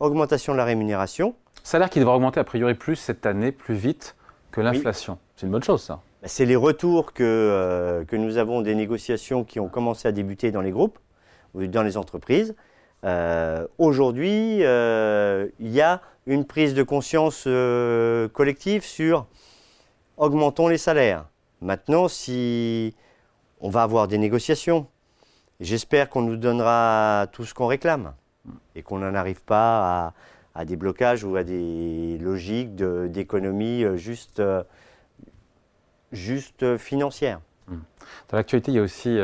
augmentation 0.00 0.52
de 0.52 0.58
la 0.58 0.64
rémunération. 0.64 1.34
Salaire 1.62 1.88
qui 1.88 1.98
devrait 1.98 2.14
augmenter 2.14 2.40
a 2.40 2.44
priori 2.44 2.74
plus 2.74 2.96
cette 2.96 3.24
année, 3.24 3.52
plus 3.52 3.74
vite 3.74 4.14
que 4.50 4.60
l'inflation. 4.60 5.18
C'est 5.34 5.46
une 5.46 5.52
bonne 5.52 5.64
chose, 5.64 5.82
ça. 5.82 6.00
Ben, 6.20 6.28
c'est 6.28 6.44
les 6.44 6.56
retours 6.56 7.14
que, 7.14 7.24
euh, 7.24 8.04
que 8.04 8.16
nous 8.16 8.36
avons 8.36 8.60
des 8.60 8.74
négociations 8.74 9.44
qui 9.44 9.58
ont 9.58 9.68
commencé 9.68 10.06
à 10.06 10.12
débuter 10.12 10.50
dans 10.50 10.60
les 10.60 10.70
groupes 10.70 10.98
ou 11.54 11.66
dans 11.66 11.82
les 11.82 11.96
entreprises. 11.96 12.54
Euh, 13.04 13.66
aujourd'hui, 13.78 14.58
il 14.58 15.68
y 15.72 15.80
a 15.80 16.02
une 16.26 16.44
prise 16.44 16.74
de 16.74 16.82
conscience 16.82 17.44
euh, 17.46 18.28
collective 18.28 18.84
sur 18.84 19.26
augmentons 20.16 20.68
les 20.68 20.78
salaires. 20.78 21.26
Maintenant, 21.60 22.08
si 22.08 22.94
on 23.60 23.70
va 23.70 23.82
avoir 23.82 24.08
des 24.08 24.18
négociations, 24.18 24.86
j'espère 25.60 26.10
qu'on 26.10 26.22
nous 26.22 26.36
donnera 26.36 27.28
tout 27.32 27.44
ce 27.44 27.54
qu'on 27.54 27.66
réclame 27.66 28.12
et 28.74 28.82
qu'on 28.82 28.98
n'en 28.98 29.14
arrive 29.14 29.42
pas 29.42 30.12
à, 30.54 30.64
des 30.64 30.76
blocages 30.76 31.22
ou 31.22 31.36
à 31.36 31.44
des 31.44 32.18
logiques 32.18 32.74
d'économie 32.74 33.84
euh, 33.84 33.96
juste, 33.96 34.40
euh, 34.40 34.64
juste 36.12 36.76
financière. 36.76 37.40
Mmh. 37.68 37.76
Dans 38.28 38.36
l'actualité, 38.36 38.72
il 38.72 38.74
y 38.76 38.78
a 38.78 38.82
aussi 38.82 39.18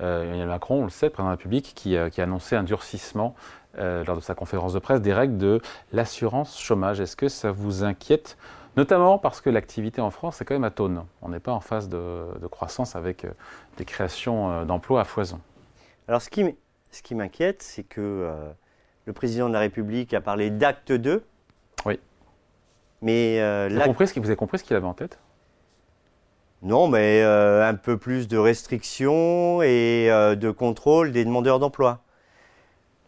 Emmanuel 0.00 0.48
Macron, 0.48 0.80
on 0.80 0.84
le 0.84 0.90
sait, 0.90 1.10
président 1.10 1.28
de 1.28 1.30
la 1.30 1.36
République, 1.36 1.72
qui 1.74 1.96
a 1.96 2.10
annoncé 2.18 2.56
un 2.56 2.64
durcissement 2.64 3.36
euh, 3.78 4.04
lors 4.04 4.16
de 4.16 4.20
sa 4.20 4.34
conférence 4.34 4.72
de 4.72 4.78
presse 4.78 5.00
des 5.00 5.12
règles 5.12 5.36
de 5.36 5.60
l'assurance 5.92 6.60
chômage. 6.60 7.00
Est-ce 7.00 7.16
que 7.16 7.28
ça 7.28 7.50
vous 7.50 7.82
inquiète 7.82 8.36
Notamment 8.76 9.18
parce 9.18 9.40
que 9.40 9.50
l'activité 9.50 10.00
en 10.00 10.10
France 10.10 10.40
est 10.40 10.44
quand 10.44 10.54
même 10.54 10.64
atone? 10.64 11.04
On 11.22 11.28
n'est 11.28 11.40
pas 11.40 11.52
en 11.52 11.60
phase 11.60 11.88
de, 11.88 12.46
croissance 12.50 12.94
avec 12.96 13.24
euh, 13.24 13.30
des 13.76 13.84
créations 13.84 14.50
euh, 14.50 14.64
d'emplois 14.64 15.00
à 15.00 15.04
foison. 15.04 15.40
Alors 16.06 16.22
ce 16.22 16.30
qui, 16.30 16.44
ce 16.90 17.02
qui 17.02 17.14
m'inquiète, 17.14 17.62
c'est 17.62 17.84
que 17.84 18.32
le 19.06 19.12
président 19.12 19.48
de 19.48 19.54
la 19.54 19.60
République 19.60 20.12
a 20.14 20.20
parlé 20.20 20.50
d'acte 20.50 20.92
2. 20.92 21.24
Oui. 21.86 21.98
Mais 23.02 23.38
vous, 23.68 23.76
avez 23.76 23.88
compris 23.88 24.06
ce 24.06 24.20
vous 24.20 24.26
avez 24.26 24.36
compris 24.36 24.58
ce 24.58 24.64
qu'il 24.64 24.76
avait 24.76 24.86
en 24.86 24.94
tête? 24.94 25.18
Non, 26.62 26.88
mais 26.88 27.22
un 27.22 27.74
peu 27.74 27.96
plus 27.96 28.28
de 28.28 28.36
restrictions 28.36 29.62
et 29.62 30.08
de 30.08 30.50
contrôle 30.50 31.10
des 31.10 31.24
demandeurs 31.24 31.58
d'emploi. 31.58 32.04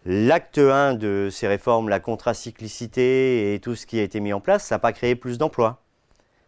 L'acte 0.09 0.59
1 0.59 0.95
de 0.95 1.31
ces 1.33 1.49
réformes, 1.49 1.89
la 1.89 1.99
contracyclicité 1.99 3.55
et 3.55 3.59
tout 3.59 3.75
ce 3.75 3.87
qui 3.87 3.99
a 3.99 4.05
été 4.05 4.21
mis 4.21 4.33
en 4.33 4.39
place, 4.39 4.65
ça 4.65 4.77
n'a 4.77 4.79
pas 4.79 4.93
créé 4.93 5.17
plus 5.17 5.37
d'emplois. 5.37 5.83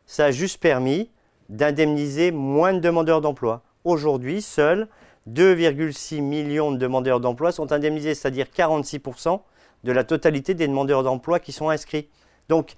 Ça 0.07 0.27
a 0.27 0.31
juste 0.31 0.61
permis 0.61 1.11
d'indemniser 1.49 2.31
moins 2.31 2.73
de 2.73 2.79
demandeurs 2.79 3.21
d'emploi. 3.21 3.65
Aujourd'hui, 3.83 4.43
seuls 4.43 4.87
2,6 5.29 6.21
millions 6.21 6.71
de 6.71 6.77
demandeurs 6.77 7.19
d'emploi 7.19 7.51
sont 7.51 7.73
indemnisés, 7.73 8.15
c'est-à-dire 8.15 8.47
46% 8.47 9.41
de 9.83 9.93
la 9.93 10.05
totalité 10.05 10.55
des 10.55 10.69
demandeurs 10.69 11.03
d'emploi 11.03 11.41
qui 11.41 11.51
sont 11.51 11.69
inscrits. 11.69 12.09
Donc, 12.49 12.77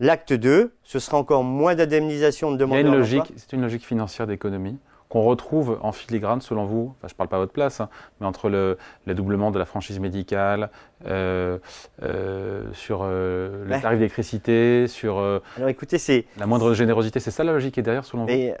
l'acte 0.00 0.32
2, 0.32 0.74
ce 0.82 0.98
sera 0.98 1.18
encore 1.18 1.44
moins 1.44 1.76
d'indemnisation 1.76 2.50
de 2.50 2.56
demandeurs 2.56 2.98
d'emploi. 2.98 3.26
C'est 3.36 3.52
une 3.52 3.62
logique 3.62 3.86
financière 3.86 4.26
d'économie 4.26 4.76
qu'on 5.10 5.22
retrouve 5.22 5.78
en 5.82 5.90
filigrane, 5.92 6.40
selon 6.40 6.64
vous 6.64 6.94
enfin, 6.96 7.08
Je 7.08 7.14
ne 7.14 7.16
parle 7.16 7.28
pas 7.28 7.36
à 7.36 7.40
votre 7.40 7.52
place, 7.52 7.80
hein, 7.80 7.90
mais 8.20 8.26
entre 8.26 8.48
le, 8.48 8.78
doublement 9.08 9.50
de 9.50 9.58
la 9.58 9.64
franchise 9.66 9.98
médicale, 9.98 10.70
euh, 11.04 11.58
euh, 12.02 12.72
sur 12.72 13.00
euh, 13.02 13.64
le 13.64 13.80
tarif 13.80 13.98
d'électricité, 13.98 14.86
sur 14.86 15.18
Alors, 15.56 15.68
écoutez, 15.68 15.98
c'est 15.98 16.26
la 16.38 16.46
moindre 16.46 16.72
générosité, 16.74 17.18
c'est 17.18 17.32
ça 17.32 17.42
la 17.42 17.52
logique 17.52 17.74
qui 17.74 17.80
est 17.80 17.82
derrière, 17.82 18.04
selon 18.04 18.24
vous? 18.24 18.52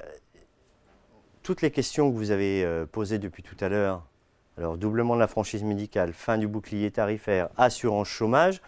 Toutes 1.42 1.62
les 1.62 1.70
questions 1.70 2.10
que 2.10 2.16
vous 2.16 2.32
avez 2.32 2.66
posées 2.92 3.18
depuis 3.18 3.44
tout 3.44 3.56
à 3.60 3.68
l'heure, 3.68 4.02
alors 4.58 4.76
doublement 4.76 5.14
de 5.14 5.20
la 5.20 5.28
franchise 5.28 5.62
médicale, 5.62 6.12
fin 6.12 6.36
du 6.36 6.48
bouclier 6.48 6.90
tarifaire, 6.90 7.48
assurance 7.56 8.08
chômage, 8.08 8.60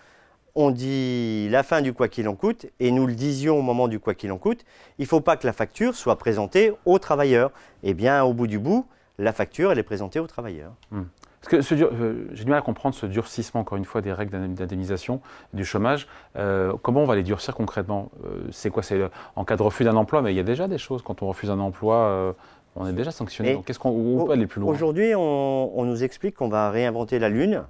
on 0.55 0.71
dit 0.71 1.49
la 1.51 1.63
fin 1.63 1.81
du 1.81 1.93
quoi 1.93 2.09
qu'il 2.09 2.29
en 2.29 2.35
coûte, 2.35 2.67
et 2.79 2.91
nous 2.91 3.07
le 3.07 3.15
disions 3.15 3.59
au 3.59 3.63
moment 3.63 3.89
du 3.89 3.99
quoi 3.99 4.15
qu'il 4.15 4.31
en 4.33 4.39
coûte, 4.39 4.65
il 4.99 5.03
ne 5.03 5.09
faut 5.09 5.21
pas 5.21 5.37
que 5.37 5.47
la 5.47 5.53
facture 5.53 5.95
soit 5.95 6.17
présentée 6.17 6.73
aux 6.85 6.99
travailleurs. 6.99 7.51
Eh 7.83 7.95
bien, 7.95 8.23
au 8.23 8.35
bout 8.35 8.47
du 8.47 8.59
bout, 8.59 8.87
la 9.19 9.33
facture, 9.33 9.73
elle 9.73 9.79
est 9.79 9.85
présentée 9.85 10.21
aux 10.21 10.27
travailleurs. 10.27 10.73
Hmm. 10.91 11.03
que 11.47 11.57
euh, 11.57 12.29
j'ai 12.33 12.45
du 12.45 12.51
mal 12.51 12.59
à 12.59 12.63
comprendre 12.63 12.95
ce 12.95 13.07
durcissement, 13.07 13.63
encore 13.63 13.79
une 13.79 13.85
fois, 13.85 14.03
des 14.03 14.13
règles 14.13 14.33
d'indemnisation 14.55 15.21
du 15.55 15.65
chômage. 15.65 16.07
Euh, 16.37 16.75
comment 16.83 17.01
on 17.01 17.07
va 17.07 17.17
les 17.17 17.23
durcir 17.23 17.55
concrètement? 17.55 18.11
Euh, 18.25 18.43
C'est 18.51 18.71
quoi? 18.71 18.83
C'est 18.83 19.01
en 19.37 19.45
cas 19.45 19.57
de 19.57 19.63
refus 19.63 19.85
d'un 19.85 19.97
emploi, 19.97 20.21
mais 20.21 20.33
il 20.33 20.37
y 20.37 20.41
a 20.41 20.45
déjà 20.45 20.69
des 20.69 20.79
choses. 20.79 21.03
Quand 21.03 21.23
on 21.23 21.29
refuse 21.29 21.51
un 21.51 21.61
emploi, 21.61 22.35
on 22.77 22.87
est 22.87 22.93
déjà 22.93 23.11
sanctionné. 23.11 23.63
Qu'est-ce 23.65 23.79
qu'on 23.79 24.27
peut 24.27 24.33
aller 24.33 24.47
plus 24.47 24.61
loin? 24.61 24.71
Aujourd'hui, 24.71 25.15
on, 25.15 25.79
on, 25.79 25.85
nous 25.85 26.05
explique 26.05 26.37
qu'on 26.37 26.49
va 26.49 26.71
réinventer 26.71 27.19
la 27.19 27.31
Lune, 27.31 27.65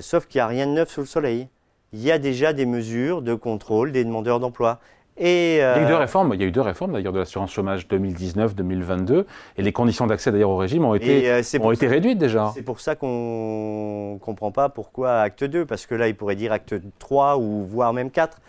sauf 0.00 0.26
qu'il 0.26 0.38
n'y 0.38 0.42
a 0.42 0.46
rien 0.46 0.66
de 0.66 0.72
neuf 0.72 0.90
sous 0.90 1.00
le 1.00 1.06
soleil 1.06 1.48
il 1.94 2.02
y 2.02 2.10
a 2.10 2.18
déjà 2.18 2.52
des 2.52 2.66
mesures 2.66 3.22
de 3.22 3.34
contrôle 3.34 3.92
des 3.92 4.04
demandeurs 4.04 4.40
d'emploi. 4.40 4.80
Et, 5.16 5.54
il 5.54 5.58
y 5.58 5.62
a 5.62 5.80
eu 5.80 5.86
deux 5.86 5.92
euh, 5.92 5.98
réformes, 5.98 6.34
il 6.34 6.40
y 6.40 6.44
a 6.44 6.46
eu 6.48 6.50
deux 6.50 6.60
réformes 6.60 6.92
d'ailleurs 6.92 7.12
de 7.12 7.20
l'assurance 7.20 7.52
chômage 7.52 7.86
2019-2022 7.86 9.26
et 9.56 9.62
les 9.62 9.72
conditions 9.72 10.08
d'accès 10.08 10.32
d'ailleurs 10.32 10.50
au 10.50 10.56
régime 10.56 10.84
ont 10.84 10.96
été, 10.96 11.30
euh, 11.30 11.40
ont 11.60 11.70
été 11.70 11.86
réduites 11.86 12.18
déjà. 12.18 12.50
C'est 12.52 12.62
pour 12.62 12.80
ça 12.80 12.96
qu'on 12.96 14.14
ne 14.14 14.18
comprend 14.18 14.50
pas 14.50 14.68
pourquoi 14.68 15.20
acte 15.20 15.44
2, 15.44 15.66
parce 15.66 15.86
que 15.86 15.94
là 15.94 16.08
il 16.08 16.16
pourrait 16.16 16.34
dire 16.34 16.50
acte 16.50 16.74
3 16.98 17.38
ou 17.38 17.64
voire 17.64 17.92
même 17.92 18.10
4. 18.10 18.40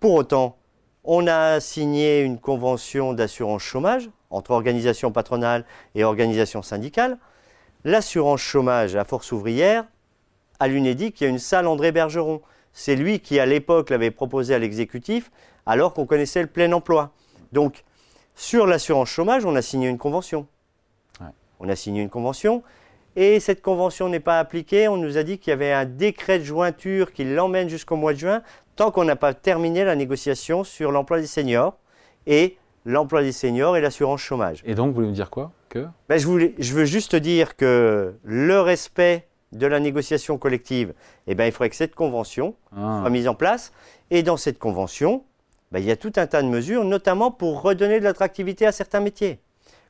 Pour 0.00 0.14
autant, 0.14 0.56
on 1.04 1.26
a 1.26 1.60
signé 1.60 2.22
une 2.22 2.38
convention 2.38 3.12
d'assurance 3.12 3.60
chômage 3.60 4.08
entre 4.30 4.52
organisations 4.52 5.12
patronales 5.12 5.66
et 5.94 6.04
organisations 6.04 6.62
syndicales. 6.62 7.18
L'assurance 7.84 8.40
chômage 8.40 8.96
à 8.96 9.04
force 9.04 9.30
ouvrière, 9.30 9.84
à 10.58 10.68
l'UNEDIC, 10.68 11.20
il 11.20 11.24
y 11.24 11.26
a 11.26 11.30
une 11.30 11.38
salle 11.38 11.66
André 11.66 11.92
Bergeron. 11.92 12.40
C'est 12.78 12.94
lui 12.94 13.18
qui, 13.18 13.40
à 13.40 13.44
l'époque, 13.44 13.90
l'avait 13.90 14.12
proposé 14.12 14.54
à 14.54 14.58
l'exécutif, 14.60 15.32
alors 15.66 15.94
qu'on 15.94 16.06
connaissait 16.06 16.42
le 16.42 16.46
plein 16.46 16.70
emploi. 16.70 17.10
Donc, 17.50 17.82
sur 18.36 18.68
l'assurance 18.68 19.08
chômage, 19.08 19.44
on 19.44 19.56
a 19.56 19.62
signé 19.62 19.88
une 19.88 19.98
convention. 19.98 20.46
On 21.58 21.68
a 21.68 21.74
signé 21.74 22.02
une 22.02 22.08
convention. 22.08 22.62
Et 23.16 23.40
cette 23.40 23.62
convention 23.62 24.08
n'est 24.08 24.20
pas 24.20 24.38
appliquée. 24.38 24.86
On 24.86 24.96
nous 24.96 25.18
a 25.18 25.24
dit 25.24 25.38
qu'il 25.38 25.50
y 25.50 25.54
avait 25.54 25.72
un 25.72 25.86
décret 25.86 26.38
de 26.38 26.44
jointure 26.44 27.12
qui 27.12 27.24
l'emmène 27.24 27.68
jusqu'au 27.68 27.96
mois 27.96 28.12
de 28.12 28.20
juin, 28.20 28.42
tant 28.76 28.92
qu'on 28.92 29.04
n'a 29.04 29.16
pas 29.16 29.34
terminé 29.34 29.82
la 29.82 29.96
négociation 29.96 30.62
sur 30.62 30.92
l'emploi 30.92 31.20
des 31.20 31.26
seniors 31.26 31.76
et 32.28 32.58
l'emploi 32.84 33.22
des 33.22 33.32
seniors 33.32 33.76
et 33.76 33.80
l'assurance 33.80 34.20
chômage. 34.20 34.62
Et 34.64 34.76
donc, 34.76 34.90
vous 34.90 34.94
voulez 34.94 35.08
me 35.08 35.12
dire 35.12 35.30
quoi? 35.30 35.50
Que? 35.68 35.88
Ben, 36.08 36.16
je, 36.16 36.26
voulais, 36.28 36.54
je 36.60 36.72
veux 36.74 36.84
juste 36.84 37.16
dire 37.16 37.56
que 37.56 38.14
le 38.22 38.60
respect 38.60 39.27
de 39.52 39.66
la 39.66 39.80
négociation 39.80 40.38
collective, 40.38 40.94
eh 41.26 41.34
ben, 41.34 41.46
il 41.46 41.52
faudrait 41.52 41.70
que 41.70 41.76
cette 41.76 41.94
convention 41.94 42.54
ah. 42.76 43.00
soit 43.00 43.10
mise 43.10 43.28
en 43.28 43.34
place. 43.34 43.72
Et 44.10 44.22
dans 44.22 44.36
cette 44.36 44.58
convention, 44.58 45.24
ben, 45.72 45.78
il 45.80 45.84
y 45.84 45.90
a 45.90 45.96
tout 45.96 46.12
un 46.16 46.26
tas 46.26 46.42
de 46.42 46.48
mesures, 46.48 46.84
notamment 46.84 47.30
pour 47.30 47.62
redonner 47.62 47.98
de 48.00 48.04
l'attractivité 48.04 48.66
à 48.66 48.72
certains 48.72 49.00
métiers. 49.00 49.40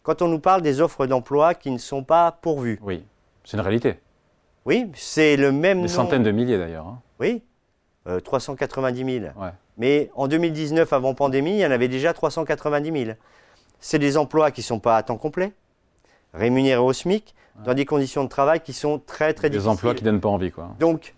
Quand 0.03 0.23
on 0.23 0.29
nous 0.29 0.41
parle 0.41 0.63
des 0.63 0.81
offres 0.81 1.07
d'emploi 1.07 1.55
qui 1.55 1.71
ne 1.71 1.79
sont 1.79 2.05
pas 2.05 2.33
pourvues. 2.33 2.79
Oui, 2.83 3.05
c'est 3.45 3.57
une 3.57 3.63
réalité. 3.63 3.97
Oui, 4.65 4.91
c'est 4.95 5.37
le 5.37 5.53
même 5.53 5.83
Des 5.83 5.89
centaines 5.89 6.23
de 6.23 6.31
milliers 6.31 6.59
d'ailleurs. 6.59 6.87
Hein. 6.87 7.01
Oui, 7.21 7.43
390 8.25 9.03
euh, 9.03 9.21
000. 9.21 9.33
Mais 9.77 10.11
en 10.15 10.29
2019, 10.29 10.93
avant 10.93 11.15
pandémie, 11.15 11.53
il 11.53 11.59
y 11.59 11.67
en 11.67 11.71
avait 11.71 11.89
déjà 11.89 12.13
390 12.13 13.05
000. 13.05 13.17
C'est 13.81 13.99
des 13.99 14.17
emplois 14.17 14.51
qui 14.51 14.61
ne 14.61 14.65
sont 14.65 14.81
pas 14.81 14.97
à 14.97 15.03
temps 15.03 15.17
complet, 15.17 15.53
rémunérés 16.35 16.81
au 16.81 16.93
SMIC, 16.93 17.35
dans 17.65 17.75
des 17.75 17.85
conditions 17.85 18.25
de 18.25 18.29
travail 18.29 18.61
qui 18.61 18.73
sont 18.73 18.99
très 18.99 19.35
très 19.35 19.51
difficiles. 19.51 19.71
Des 19.71 19.73
emplois 19.73 19.95
qui 19.95 20.05
ne 20.05 20.11
donnent 20.11 20.21
pas 20.21 20.29
envie. 20.29 20.51
Quoi. 20.51 20.71
Donc, 20.79 21.15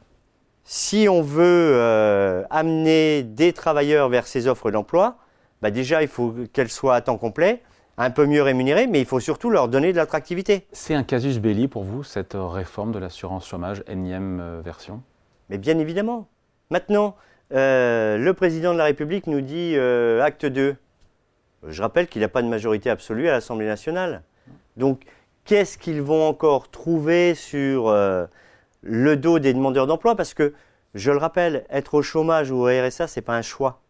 si 0.65 1.09
on 1.09 1.23
veut 1.23 1.73
euh, 1.75 2.45
amener 2.51 3.23
des 3.23 3.53
travailleurs 3.53 4.09
vers 4.09 4.27
ces 4.27 4.47
offres 4.47 4.71
d'emploi, 4.71 5.17
bah 5.63 5.71
déjà 5.71 6.03
il 6.03 6.09
faut 6.09 6.35
qu'elles 6.53 6.71
soient 6.71 6.95
à 6.95 7.01
temps 7.01 7.19
complet, 7.19 7.63
un 7.99 8.11
peu 8.11 8.25
mieux 8.27 8.43
rémunérées, 8.43 8.87
mais 8.87 9.01
il 9.01 9.07
faut 9.07 9.21
surtout 9.21 9.51
leur 9.51 9.69
donner 9.69 9.93
de 9.93 9.97
l'attractivité. 9.97 10.67
C'est 10.73 10.95
un 10.95 11.03
casus 11.03 11.39
belli 11.39 11.69
pour 11.69 11.85
vous, 11.85 12.03
cette 12.05 12.37
réforme 12.37 12.93
de 12.93 12.99
l'assurance 12.99 13.47
chômage, 13.47 13.83
énième 13.87 14.41
euh, 14.41 14.61
version? 14.65 15.03
Mais 15.51 15.59
bien 15.59 15.79
évidemment. 15.79 16.29
Maintenant, 16.71 17.17
euh, 17.53 18.17
le 18.17 18.33
président 18.33 18.73
de 18.73 18.79
la 18.79 18.85
République 18.85 19.27
nous 19.27 19.41
dit 19.41 19.77
acte 20.23 20.47
2. 20.47 20.77
Je 21.67 21.83
rappelle 21.83 22.07
qu'il 22.07 22.23
n'a 22.23 22.29
pas 22.29 22.43
de 22.43 22.49
majorité 22.49 22.89
absolue 22.89 23.29
à 23.29 23.33
l'Assemblée 23.33 23.67
nationale. 23.67 24.23
Donc, 24.81 25.03
qu'est-ce 25.45 25.77
qu'ils 25.77 26.01
vont 26.01 26.27
encore 26.27 26.71
trouver 26.71 27.35
sur 27.35 27.89
euh, 27.89 28.27
le 28.81 29.17
dos 29.17 29.39
des 29.39 29.53
demandeurs 29.53 29.87
d'emploi? 29.87 30.17
Parce 30.17 30.33
que, 30.33 30.55
je 30.95 31.13
le 31.13 31.19
rappelle, 31.19 31.67
être 31.69 31.95
au 31.95 32.03
chômage 32.03 32.51
ou 32.51 32.57
au 32.57 32.65
RSA, 32.65 33.07
ce 33.07 33.21
n'est 33.21 33.25
pas 33.25 33.37
un 33.37 33.43
choix. 33.43 33.83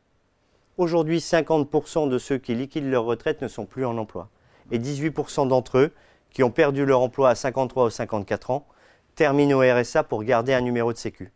Aujourd'hui, 0.78 1.18
50% 1.18 2.09
de 2.09 2.18
ceux 2.18 2.38
qui 2.38 2.56
liquident 2.56 2.90
leur 2.90 3.04
retraite 3.04 3.40
ne 3.40 3.47
sont 3.47 3.66
plus 3.66 3.87
en 3.87 3.97
emploi. 3.99 4.28
Et 4.73 4.80
18% 4.80 5.47
d'entre 5.47 5.78
eux, 5.78 5.92
qui 6.30 6.42
ont 6.42 6.50
perdu 6.50 6.85
leur 6.85 7.00
emploi 7.00 7.30
à 7.30 7.35
53 7.37 7.87
ou 7.87 7.90
54 7.90 8.50
ans, 8.50 8.66
terminent 9.14 9.59
au 9.59 9.61
RSA 9.61 10.02
pour 10.02 10.25
garder 10.25 10.54
un 10.54 10.61
numéro 10.61 10.92
de 10.92 10.99
sécu. 10.99 11.32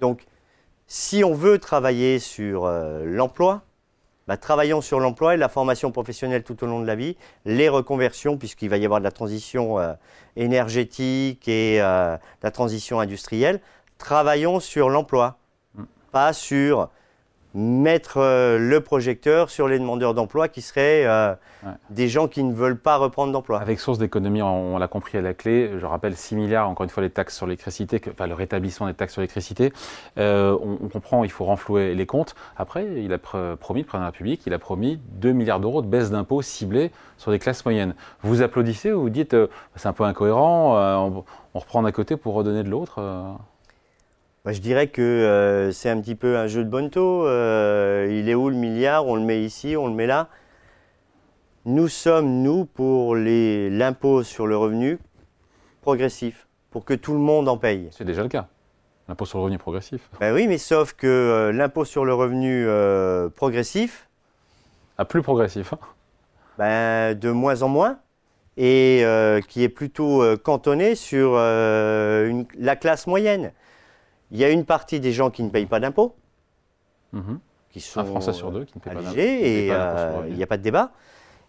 Donc, 0.00 0.24
si 0.86 1.22
on 1.22 1.34
veut 1.34 1.58
travailler 1.58 2.18
sur 2.18 2.64
euh, 2.64 3.04
l'emploi, 3.04 3.62
bah, 4.28 4.36
travaillons 4.36 4.82
sur 4.82 5.00
l'emploi 5.00 5.34
et 5.34 5.36
la 5.38 5.48
formation 5.48 5.90
professionnelle 5.90 6.44
tout 6.44 6.62
au 6.62 6.66
long 6.66 6.80
de 6.80 6.86
la 6.86 6.94
vie, 6.94 7.16
les 7.46 7.70
reconversions, 7.70 8.36
puisqu'il 8.36 8.68
va 8.68 8.76
y 8.76 8.84
avoir 8.84 9.00
de 9.00 9.04
la 9.04 9.10
transition 9.10 9.78
euh, 9.78 9.94
énergétique 10.36 11.48
et 11.48 11.80
euh, 11.80 12.14
de 12.14 12.20
la 12.42 12.50
transition 12.50 13.00
industrielle. 13.00 13.60
Travaillons 13.96 14.60
sur 14.60 14.90
l'emploi, 14.90 15.38
mm. 15.74 15.84
pas 16.12 16.34
sur 16.34 16.90
mettre 17.54 18.18
euh, 18.18 18.58
le 18.58 18.80
projecteur 18.80 19.50
sur 19.50 19.68
les 19.68 19.78
demandeurs 19.78 20.14
d'emploi 20.14 20.48
qui 20.48 20.60
seraient 20.60 21.06
euh, 21.06 21.34
des 21.90 22.08
gens 22.08 22.28
qui 22.28 22.44
ne 22.44 22.52
veulent 22.52 22.78
pas 22.78 22.96
reprendre 22.96 23.32
d'emploi. 23.32 23.60
Avec 23.60 23.80
source 23.80 23.98
d'économie, 23.98 24.42
on, 24.42 24.76
l'a 24.76 24.88
compris 24.88 25.18
à 25.18 25.22
la 25.22 25.34
clé, 25.34 25.70
je 25.80 25.86
rappelle 25.86 26.14
6 26.14 26.36
milliards, 26.36 26.68
encore 26.68 26.84
une 26.84 26.90
fois, 26.90 27.02
les 27.02 27.10
taxes 27.10 27.36
sur 27.36 27.46
l'électricité, 27.46 28.00
enfin 28.10 28.26
le 28.26 28.34
rétablissement 28.34 28.86
des 28.86 28.94
taxes 28.94 29.14
sur 29.14 29.20
l'électricité. 29.20 29.72
Euh, 30.18 30.56
on, 30.60 30.88
comprend, 30.88 31.24
il 31.24 31.30
faut 31.30 31.44
renflouer 31.44 31.94
les 31.94 32.06
comptes. 32.06 32.34
Après, 32.56 32.86
il 33.02 33.12
a 33.12 33.18
promis, 33.18 33.80
le 33.80 33.86
président 33.86 33.98
de 33.98 34.04
la 34.04 34.10
République, 34.10 34.42
il 34.46 34.52
a 34.52 34.58
promis 34.58 35.00
2 35.12 35.32
milliards 35.32 35.60
d'euros 35.60 35.82
de 35.82 35.88
baisse 35.88 36.10
d'impôts 36.10 36.42
ciblés 36.42 36.90
sur 37.16 37.30
les 37.30 37.38
classes 37.38 37.64
moyennes. 37.64 37.94
Vous 38.22 38.42
applaudissez 38.42 38.92
ou 38.92 39.02
vous 39.02 39.10
dites, 39.10 39.34
c'est 39.74 39.88
un 39.88 39.92
peu 39.92 40.04
incohérent, 40.04 40.76
on, 41.06 41.24
on 41.54 41.58
reprend 41.58 41.82
d'un 41.82 41.92
côté 41.92 42.16
pour 42.16 42.34
redonner 42.34 42.62
de 42.62 42.68
l'autre 42.68 43.00
je 44.46 44.60
dirais 44.60 44.88
que 44.88 45.02
euh, 45.02 45.72
c'est 45.72 45.90
un 45.90 46.00
petit 46.00 46.14
peu 46.14 46.36
un 46.36 46.46
jeu 46.46 46.64
de 46.64 46.70
bonneto. 46.70 47.26
Euh, 47.26 48.08
il 48.10 48.28
est 48.28 48.34
où 48.34 48.48
le 48.48 48.56
milliard? 48.56 49.06
On 49.06 49.16
le 49.16 49.22
met 49.22 49.42
ici, 49.42 49.76
on 49.76 49.86
le 49.86 49.94
met 49.94 50.06
là. 50.06 50.28
Nous 51.64 51.88
sommes, 51.88 52.42
nous, 52.42 52.64
pour 52.64 53.14
l'impôt 53.14 54.22
sur 54.22 54.46
le 54.46 54.56
revenu 54.56 54.98
progressif, 55.82 56.46
pour 56.70 56.84
que 56.84 56.94
tout 56.94 57.12
le 57.12 57.18
monde 57.18 57.48
en 57.48 57.58
paye. 57.58 57.88
C'est 57.90 58.04
déjà 58.04 58.22
le 58.22 58.28
cas. 58.28 58.46
L'impôt 59.08 59.26
sur 59.26 59.38
le 59.38 59.44
revenu 59.44 59.58
progressif. 59.58 60.08
Ben 60.20 60.34
oui, 60.34 60.46
mais 60.46 60.58
sauf 60.58 60.92
que 60.92 61.06
euh, 61.06 61.52
l'impôt 61.52 61.84
sur 61.84 62.04
le 62.04 62.14
revenu 62.14 62.66
progressif. 63.34 64.08
Ah, 64.96 65.04
plus 65.04 65.22
progressif. 65.22 65.72
Hein. 65.72 65.78
ben, 66.58 67.18
de 67.18 67.30
moins 67.30 67.62
en 67.62 67.68
moins. 67.68 67.98
Et 68.56 69.04
qui 69.46 69.62
est 69.62 69.68
plutôt 69.68 70.24
cantonné 70.38 70.96
sur 70.96 71.36
la 71.36 72.76
classe 72.76 73.06
moyenne. 73.06 73.52
Il 74.30 74.38
y 74.38 74.44
a 74.44 74.50
une 74.50 74.64
partie 74.64 75.00
des 75.00 75.12
gens 75.12 75.30
qui 75.30 75.42
ne 75.42 75.50
payent 75.50 75.66
pas 75.66 75.80
d'impôts. 75.80 76.14
Mhm. 77.12 77.40
Qui 77.70 77.80
sont, 77.80 78.00
Un 78.00 78.04
Français 78.04 78.32
sur 78.32 78.50
deux 78.50 78.64
qui 78.64 78.74
ne 78.76 78.80
paye 78.80 78.94
pas 78.94 79.02
d'impôts. 79.02 79.18
Et 79.18 79.68
euh, 79.70 80.22
il 80.28 80.34
n'y 80.34 80.42
a 80.42 80.46
pas 80.46 80.56
de 80.56 80.62
débat. 80.62 80.92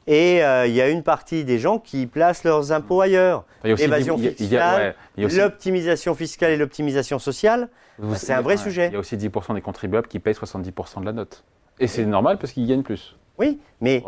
Et 0.08 0.44
euh, 0.44 0.66
il 0.66 0.74
y 0.74 0.82
a 0.82 0.90
une 0.90 1.04
partie 1.04 1.44
des 1.44 1.60
gens 1.60 1.78
qui 1.78 2.08
placent 2.08 2.44
leurs 2.44 2.72
impôts 2.72 3.02
ailleurs. 3.02 3.46
L'évasion 3.64 4.18
fiscale, 4.18 4.96
l'optimisation 5.18 6.16
fiscale 6.16 6.52
et 6.52 6.58
l'optimisation 6.58 7.20
sociale, 7.20 7.70
bah, 8.00 8.16
c'est 8.16 8.34
un 8.34 8.42
vrai 8.42 8.58
sujet. 8.58 8.88
Il 8.88 8.94
y 8.94 8.96
a 8.96 9.00
aussi 9.00 9.18
10% 9.18 9.54
des 9.54 9.62
contribuables 9.62 10.08
qui 10.08 10.20
payent 10.20 10.34
70% 10.34 11.02
de 11.02 11.06
la 11.06 11.12
note. 11.12 11.44
Et 11.80 11.88
c'est 11.88 12.06
normal 12.06 12.38
parce 12.40 12.54
qu'ils 12.54 12.68
gagnent 12.68 12.84
plus. 12.84 13.16
Oui, 13.38 13.60
mais 13.80 14.04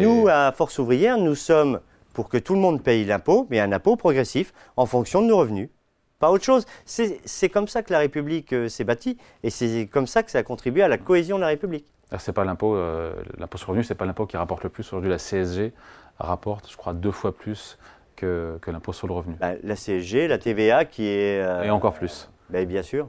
nous, 0.00 0.28
à 0.28 0.52
Force 0.52 0.78
ouvrière, 0.78 1.18
nous 1.18 1.34
sommes 1.34 1.80
pour 2.12 2.28
que 2.28 2.38
tout 2.38 2.54
le 2.54 2.60
monde 2.60 2.82
paye 2.82 3.04
l'impôt, 3.04 3.46
mais 3.50 3.58
un 3.58 3.72
impôt 3.72 3.96
progressif 3.96 4.52
en 4.76 4.86
fonction 4.86 5.22
de 5.22 5.26
nos 5.26 5.38
revenus 5.38 5.68
pas 6.18 6.30
autre 6.30 6.44
chose. 6.44 6.64
C'est 6.84 7.48
comme 7.48 7.68
ça 7.68 7.82
que 7.82 7.92
la 7.92 7.98
République 7.98 8.52
euh, 8.52 8.68
s'est 8.68 8.84
bâtie 8.84 9.18
et 9.42 9.50
c'est 9.50 9.86
comme 9.86 10.06
ça 10.06 10.22
que 10.22 10.30
ça 10.30 10.38
a 10.38 10.42
contribué 10.42 10.82
à 10.82 10.88
la 10.88 10.98
cohésion 10.98 11.36
de 11.36 11.42
la 11.42 11.48
République. 11.48 11.86
C'est 12.18 12.32
pas 12.32 12.44
l'impôt, 12.44 12.76
euh, 12.76 13.12
l'impôt 13.36 13.58
sur 13.58 13.68
le 13.68 13.72
revenu, 13.72 13.84
c'est 13.84 13.96
pas 13.96 14.06
l'impôt 14.06 14.26
qui 14.26 14.36
rapporte 14.36 14.62
le 14.62 14.70
plus 14.70 14.86
aujourd'hui 14.86 15.10
la 15.10 15.18
CSG 15.18 15.72
rapportent, 16.18 16.70
je 16.70 16.76
crois, 16.76 16.92
deux 16.92 17.10
fois 17.10 17.34
plus 17.34 17.78
que, 18.14 18.58
l'impôt 18.66 18.92
sur 18.92 19.06
le 19.06 19.12
revenu. 19.12 19.36
Bah, 19.40 19.52
la 19.62 19.74
CSG, 19.74 20.28
la 20.28 20.38
TVA 20.38 20.84
qui 20.84 21.06
est... 21.08 21.40
Euh, 21.42 21.64
Et 21.64 21.70
encore 21.70 21.92
plus. 21.92 22.30
Bah, 22.48 22.64
bien 22.64 22.82
sûr. 22.82 23.08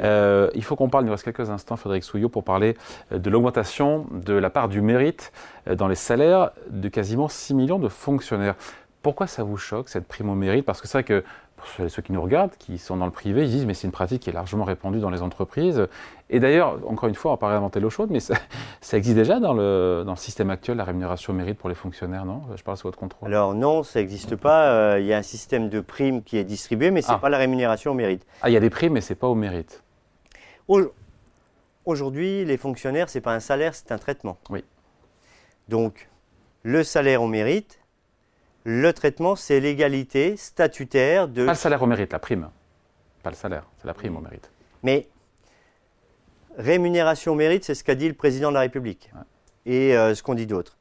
Euh, 0.00 0.48
il 0.54 0.64
faut 0.64 0.76
qu'on 0.76 0.88
parle, 0.88 1.04
il 1.04 1.06
nous 1.06 1.12
reste 1.12 1.24
quelques 1.24 1.50
instants, 1.50 1.76
Frédéric 1.76 2.04
Souillot, 2.04 2.30
pour 2.30 2.42
parler 2.42 2.74
de 3.10 3.28
l'augmentation 3.28 4.06
de 4.10 4.32
la 4.32 4.48
part 4.48 4.68
du 4.68 4.80
mérite 4.80 5.30
dans 5.70 5.88
les 5.88 5.94
salaires 5.94 6.52
de 6.70 6.88
quasiment 6.88 7.28
6 7.28 7.54
millions 7.54 7.78
de 7.78 7.88
fonctionnaires. 7.88 8.54
Pourquoi 9.02 9.26
ça 9.26 9.42
vous 9.42 9.58
choque, 9.58 9.90
cette 9.90 10.08
prime 10.08 10.30
au 10.30 10.34
mérite? 10.34 10.64
Parce 10.64 10.80
que 10.80 10.88
c'est 10.88 10.98
vrai 10.98 11.04
que 11.04 11.22
pour 11.58 11.90
ceux 11.90 12.02
qui 12.02 12.12
nous 12.12 12.22
regardent, 12.22 12.52
qui 12.58 12.78
sont 12.78 12.96
dans 12.96 13.04
le 13.04 13.12
privé, 13.12 13.42
ils 13.42 13.50
disent 13.50 13.66
mais 13.66 13.74
c'est 13.74 13.86
une 13.86 13.92
pratique 13.92 14.22
qui 14.22 14.30
est 14.30 14.32
largement 14.32 14.64
répandue 14.64 15.00
dans 15.00 15.10
les 15.10 15.22
entreprises. 15.22 15.86
Et 16.30 16.40
d'ailleurs, 16.40 16.78
encore 16.86 17.08
une 17.08 17.14
fois, 17.14 17.32
on 17.32 17.34
va 17.34 17.38
pas 17.38 17.48
réinventer 17.48 17.80
l'eau 17.80 17.90
chaude, 17.90 18.10
mais 18.10 18.20
ça, 18.20 18.34
existe 18.92 19.16
déjà 19.16 19.40
dans 19.40 19.52
le, 19.52 20.02
dans 20.04 20.12
le 20.12 20.16
système 20.16 20.50
actuel, 20.50 20.76
la 20.76 20.84
rémunération 20.84 21.32
au 21.32 21.36
mérite 21.36 21.58
pour 21.58 21.68
les 21.68 21.74
fonctionnaires, 21.74 22.24
non? 22.24 22.42
Je 22.54 22.62
parle 22.62 22.76
sous 22.76 22.86
votre 22.86 22.98
contrôle. 22.98 23.28
Alors 23.28 23.54
non, 23.54 23.82
ça 23.82 23.98
n'existe 23.98 24.36
pas. 24.36 24.68
Euh, 24.68 25.00
il 25.00 25.06
y 25.06 25.12
a 25.12 25.18
un 25.18 25.22
système 25.22 25.68
de 25.68 25.80
primes 25.80 26.22
qui 26.22 26.38
est 26.38 26.44
distribué, 26.44 26.90
mais 26.90 27.02
ce 27.02 27.08
n'est 27.08 27.14
ah. 27.14 27.18
pas 27.18 27.28
la 27.28 27.38
rémunération 27.38 27.90
au 27.90 27.94
mérite. 27.94 28.24
Ah, 28.42 28.50
il 28.50 28.52
y 28.52 28.56
a 28.56 28.60
des 28.60 28.70
primes, 28.70 28.94
mais 28.94 29.00
ce 29.00 29.12
n'est 29.12 29.18
pas 29.18 29.28
au 29.28 29.34
mérite. 29.34 29.82
Aujourd'hui, 31.84 32.44
les 32.44 32.58
fonctionnaires, 32.58 33.08
ce 33.08 33.18
n'est 33.18 33.22
pas 33.22 33.34
un 33.34 33.40
salaire, 33.40 33.74
c'est 33.74 33.92
un 33.92 33.98
traitement. 33.98 34.36
Oui. 34.50 34.62
Donc, 35.68 36.08
le 36.62 36.84
salaire 36.84 37.22
au 37.22 37.26
mérite, 37.26 37.78
le 38.68 38.92
traitement, 38.92 39.34
c'est 39.34 39.60
l'égalité 39.60 40.36
statutaire 40.36 41.26
de... 41.26 41.46
Pas 41.46 41.52
le 41.52 41.56
salaire 41.56 41.82
au 41.82 41.86
mérite, 41.86 42.12
la 42.12 42.18
prime. 42.18 42.50
Pas 43.22 43.30
le 43.30 43.36
salaire, 43.36 43.64
c'est 43.78 43.86
la 43.86 43.94
prime 43.94 44.14
au 44.14 44.20
mérite. 44.20 44.50
Mais 44.82 45.08
rémunération 46.58 47.32
au 47.32 47.34
mérite, 47.34 47.64
c'est 47.64 47.74
ce 47.74 47.82
qu'a 47.82 47.94
dit 47.94 48.06
le 48.06 48.14
président 48.14 48.50
de 48.50 48.54
la 48.54 48.60
République 48.60 49.10
et 49.64 49.96
euh, 49.96 50.14
ce 50.14 50.22
qu'on 50.22 50.34
dit 50.34 50.46
d'autres. 50.46 50.76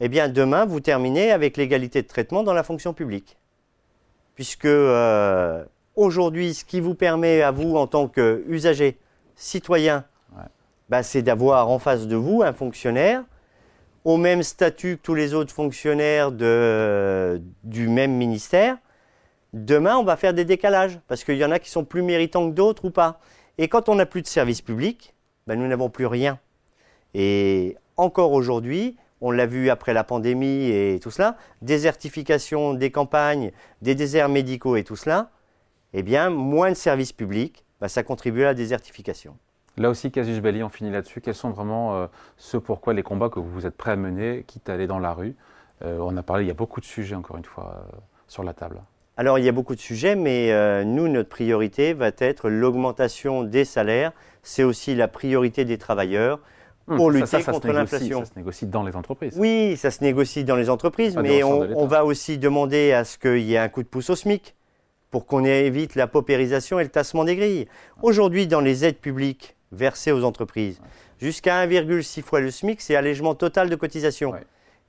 Eh 0.00 0.10
bien, 0.10 0.28
demain, 0.28 0.66
vous 0.66 0.80
terminez 0.80 1.32
avec 1.32 1.56
l'égalité 1.56 2.02
de 2.02 2.06
traitement 2.06 2.42
dans 2.42 2.52
la 2.52 2.62
fonction 2.62 2.92
publique. 2.92 3.38
Puisque 4.34 4.66
euh, 4.66 5.64
aujourd'hui, 5.96 6.52
ce 6.52 6.66
qui 6.66 6.80
vous 6.80 6.94
permet 6.94 7.40
à 7.40 7.52
vous, 7.52 7.74
en 7.76 7.86
tant 7.86 8.06
qu'usager, 8.06 8.98
citoyen, 9.34 10.04
bah, 10.90 11.02
c'est 11.02 11.22
d'avoir 11.22 11.70
en 11.70 11.78
face 11.78 12.06
de 12.06 12.16
vous 12.16 12.42
un 12.42 12.52
fonctionnaire 12.52 13.24
au 14.04 14.16
même 14.16 14.42
statut 14.42 14.96
que 14.96 15.02
tous 15.02 15.14
les 15.14 15.34
autres 15.34 15.52
fonctionnaires 15.52 16.32
du 16.32 17.88
même 17.88 18.12
ministère, 18.12 18.78
demain, 19.52 19.96
on 19.96 20.04
va 20.04 20.16
faire 20.16 20.34
des 20.34 20.44
décalages, 20.44 20.98
parce 21.08 21.24
qu'il 21.24 21.36
y 21.36 21.44
en 21.44 21.50
a 21.50 21.58
qui 21.58 21.70
sont 21.70 21.84
plus 21.84 22.02
méritants 22.02 22.48
que 22.48 22.54
d'autres 22.54 22.86
ou 22.86 22.90
pas. 22.90 23.20
Et 23.58 23.68
quand 23.68 23.88
on 23.88 23.96
n'a 23.96 24.06
plus 24.06 24.22
de 24.22 24.26
service 24.26 24.62
public, 24.62 25.14
ben, 25.46 25.56
nous 25.56 25.66
n'avons 25.66 25.90
plus 25.90 26.06
rien. 26.06 26.38
Et 27.14 27.76
encore 27.96 28.32
aujourd'hui, 28.32 28.96
on 29.20 29.30
l'a 29.30 29.44
vu 29.44 29.68
après 29.68 29.92
la 29.92 30.04
pandémie 30.04 30.70
et 30.70 30.98
tout 31.02 31.10
cela, 31.10 31.36
désertification 31.60 32.72
des 32.72 32.90
campagnes, 32.90 33.52
des 33.82 33.94
déserts 33.94 34.30
médicaux 34.30 34.76
et 34.76 34.84
tout 34.84 34.96
cela, 34.96 35.30
eh 35.92 36.02
bien, 36.02 36.30
moins 36.30 36.70
de 36.70 36.76
services 36.76 37.12
publics, 37.12 37.64
ben, 37.80 37.88
ça 37.88 38.02
contribue 38.02 38.42
à 38.42 38.46
la 38.46 38.54
désertification. 38.54 39.36
Là 39.76 39.88
aussi, 39.88 40.10
Casus 40.10 40.40
Belli, 40.40 40.62
on 40.62 40.68
finit 40.68 40.90
là-dessus. 40.90 41.20
Quels 41.20 41.34
sont 41.34 41.50
vraiment 41.50 41.96
euh, 41.96 42.06
ce 42.36 42.56
pourquoi 42.56 42.92
les 42.92 43.02
combats 43.02 43.28
que 43.28 43.40
vous 43.40 43.66
êtes 43.66 43.76
prêts 43.76 43.92
à 43.92 43.96
mener, 43.96 44.44
quitte 44.46 44.68
à 44.68 44.74
aller 44.74 44.86
dans 44.86 44.98
la 44.98 45.12
rue 45.12 45.34
euh, 45.82 45.98
On 46.00 46.16
a 46.16 46.22
parlé, 46.22 46.44
il 46.44 46.48
y 46.48 46.50
a 46.50 46.54
beaucoup 46.54 46.80
de 46.80 46.84
sujets, 46.84 47.14
encore 47.14 47.36
une 47.36 47.44
fois, 47.44 47.76
euh, 47.76 47.96
sur 48.28 48.42
la 48.42 48.52
table. 48.52 48.82
Alors, 49.16 49.38
il 49.38 49.44
y 49.44 49.48
a 49.48 49.52
beaucoup 49.52 49.74
de 49.74 49.80
sujets, 49.80 50.16
mais 50.16 50.84
nous, 50.84 51.08
notre 51.08 51.28
priorité 51.28 51.92
va 51.92 52.10
être 52.18 52.48
l'augmentation 52.48 53.42
des 53.42 53.66
salaires. 53.66 54.12
C'est 54.42 54.62
aussi 54.62 54.94
la 54.94 55.08
priorité 55.08 55.66
des 55.66 55.76
travailleurs 55.76 56.40
hum, 56.88 56.96
pour 56.96 57.10
lutter 57.10 57.42
contre 57.42 57.68
l'inflation. 57.68 58.20
Ça 58.20 58.32
se 58.32 58.38
négocie 58.38 58.66
dans 58.66 58.82
les 58.82 58.96
entreprises. 58.96 59.34
Oui, 59.36 59.76
ça 59.76 59.90
se 59.90 60.02
négocie 60.02 60.44
dans 60.44 60.56
les 60.56 60.70
entreprises, 60.70 61.16
mais 61.16 61.42
on, 61.42 61.60
on, 61.76 61.86
va 61.86 62.06
aussi 62.06 62.38
demander 62.38 62.92
à 62.92 63.04
ce 63.04 63.18
qu'il 63.18 63.40
y 63.40 63.54
ait 63.54 63.58
un 63.58 63.68
coup 63.68 63.82
de 63.82 63.88
pouce 63.88 64.08
au 64.08 64.16
SMIC 64.16 64.54
pour 65.10 65.26
qu'on 65.26 65.44
évite 65.44 65.96
la 65.96 66.06
paupérisation 66.06 66.80
et 66.80 66.84
le 66.84 66.88
tassement 66.88 67.24
des 67.24 67.36
grilles. 67.36 67.68
Aujourd'hui, 68.00 68.46
dans 68.46 68.60
les 68.60 68.86
aides 68.86 69.00
publiques, 69.00 69.56
versés 69.72 70.12
aux 70.12 70.24
entreprises. 70.24 70.80
Jusqu'à 71.18 71.66
1,6 71.66 72.22
fois 72.22 72.40
le 72.40 72.50
SMIC, 72.50 72.80
c'est 72.80 72.96
allègement 72.96 73.34
total 73.34 73.68
de 73.68 73.76
cotisation. 73.76 74.34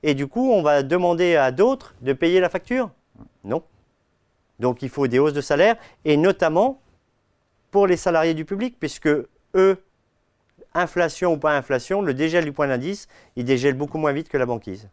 Et 0.02 0.14
du 0.14 0.26
coup, 0.26 0.50
on 0.50 0.62
va 0.62 0.82
demander 0.82 1.36
à 1.36 1.52
d'autres 1.52 1.94
de 2.00 2.12
payer 2.12 2.40
la 2.40 2.48
facture? 2.48 2.90
Non. 3.44 3.62
Donc 4.58 4.82
il 4.82 4.88
faut 4.88 5.06
des 5.06 5.18
hausses 5.18 5.32
de 5.32 5.40
salaire, 5.40 5.76
et 6.04 6.16
notamment 6.16 6.80
pour 7.70 7.86
les 7.86 7.96
salariés 7.96 8.34
du 8.34 8.44
public, 8.44 8.76
puisque 8.78 9.08
eux, 9.54 9.82
inflation 10.74 11.32
ou 11.32 11.36
pas 11.36 11.56
inflation, 11.56 12.02
le 12.02 12.14
dégel 12.14 12.44
du 12.44 12.52
point 12.52 12.68
d'indice, 12.68 13.08
il 13.36 13.44
dégèle 13.44 13.74
beaucoup 13.74 13.98
moins 13.98 14.12
vite 14.12 14.28
que 14.28 14.38
la 14.38 14.46
banquise. 14.46 14.88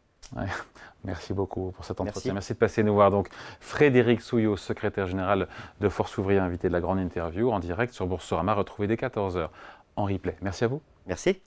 Merci 1.06 1.34
beaucoup 1.34 1.72
pour 1.72 1.86
cet 1.86 2.02
entretien. 2.02 2.34
Merci. 2.34 2.54
de 2.54 2.58
passer 2.58 2.84
nous 2.84 2.94
voir. 2.94 3.10
Donc, 3.10 3.30
Frédéric 3.62 4.22
Souillot, 4.22 4.58
secrétaire 4.58 5.08
général 5.08 5.48
de 5.80 5.90
Force 5.90 6.18
Ouvrière, 6.18 6.44
invité 6.44 6.68
de 6.68 6.74
la 6.74 6.82
grande 6.82 7.00
interview 7.00 7.52
en 7.52 7.60
direct 7.60 7.94
sur 7.94 8.06
Boursorama, 8.06 8.54
retrouvé 8.54 8.88
dès 8.88 8.96
14h 8.96 9.48
en 10.00 10.06
replay. 10.06 10.38
Merci 10.42 10.64
à 10.64 10.68
vous. 10.68 10.82
Merci. 11.06 11.42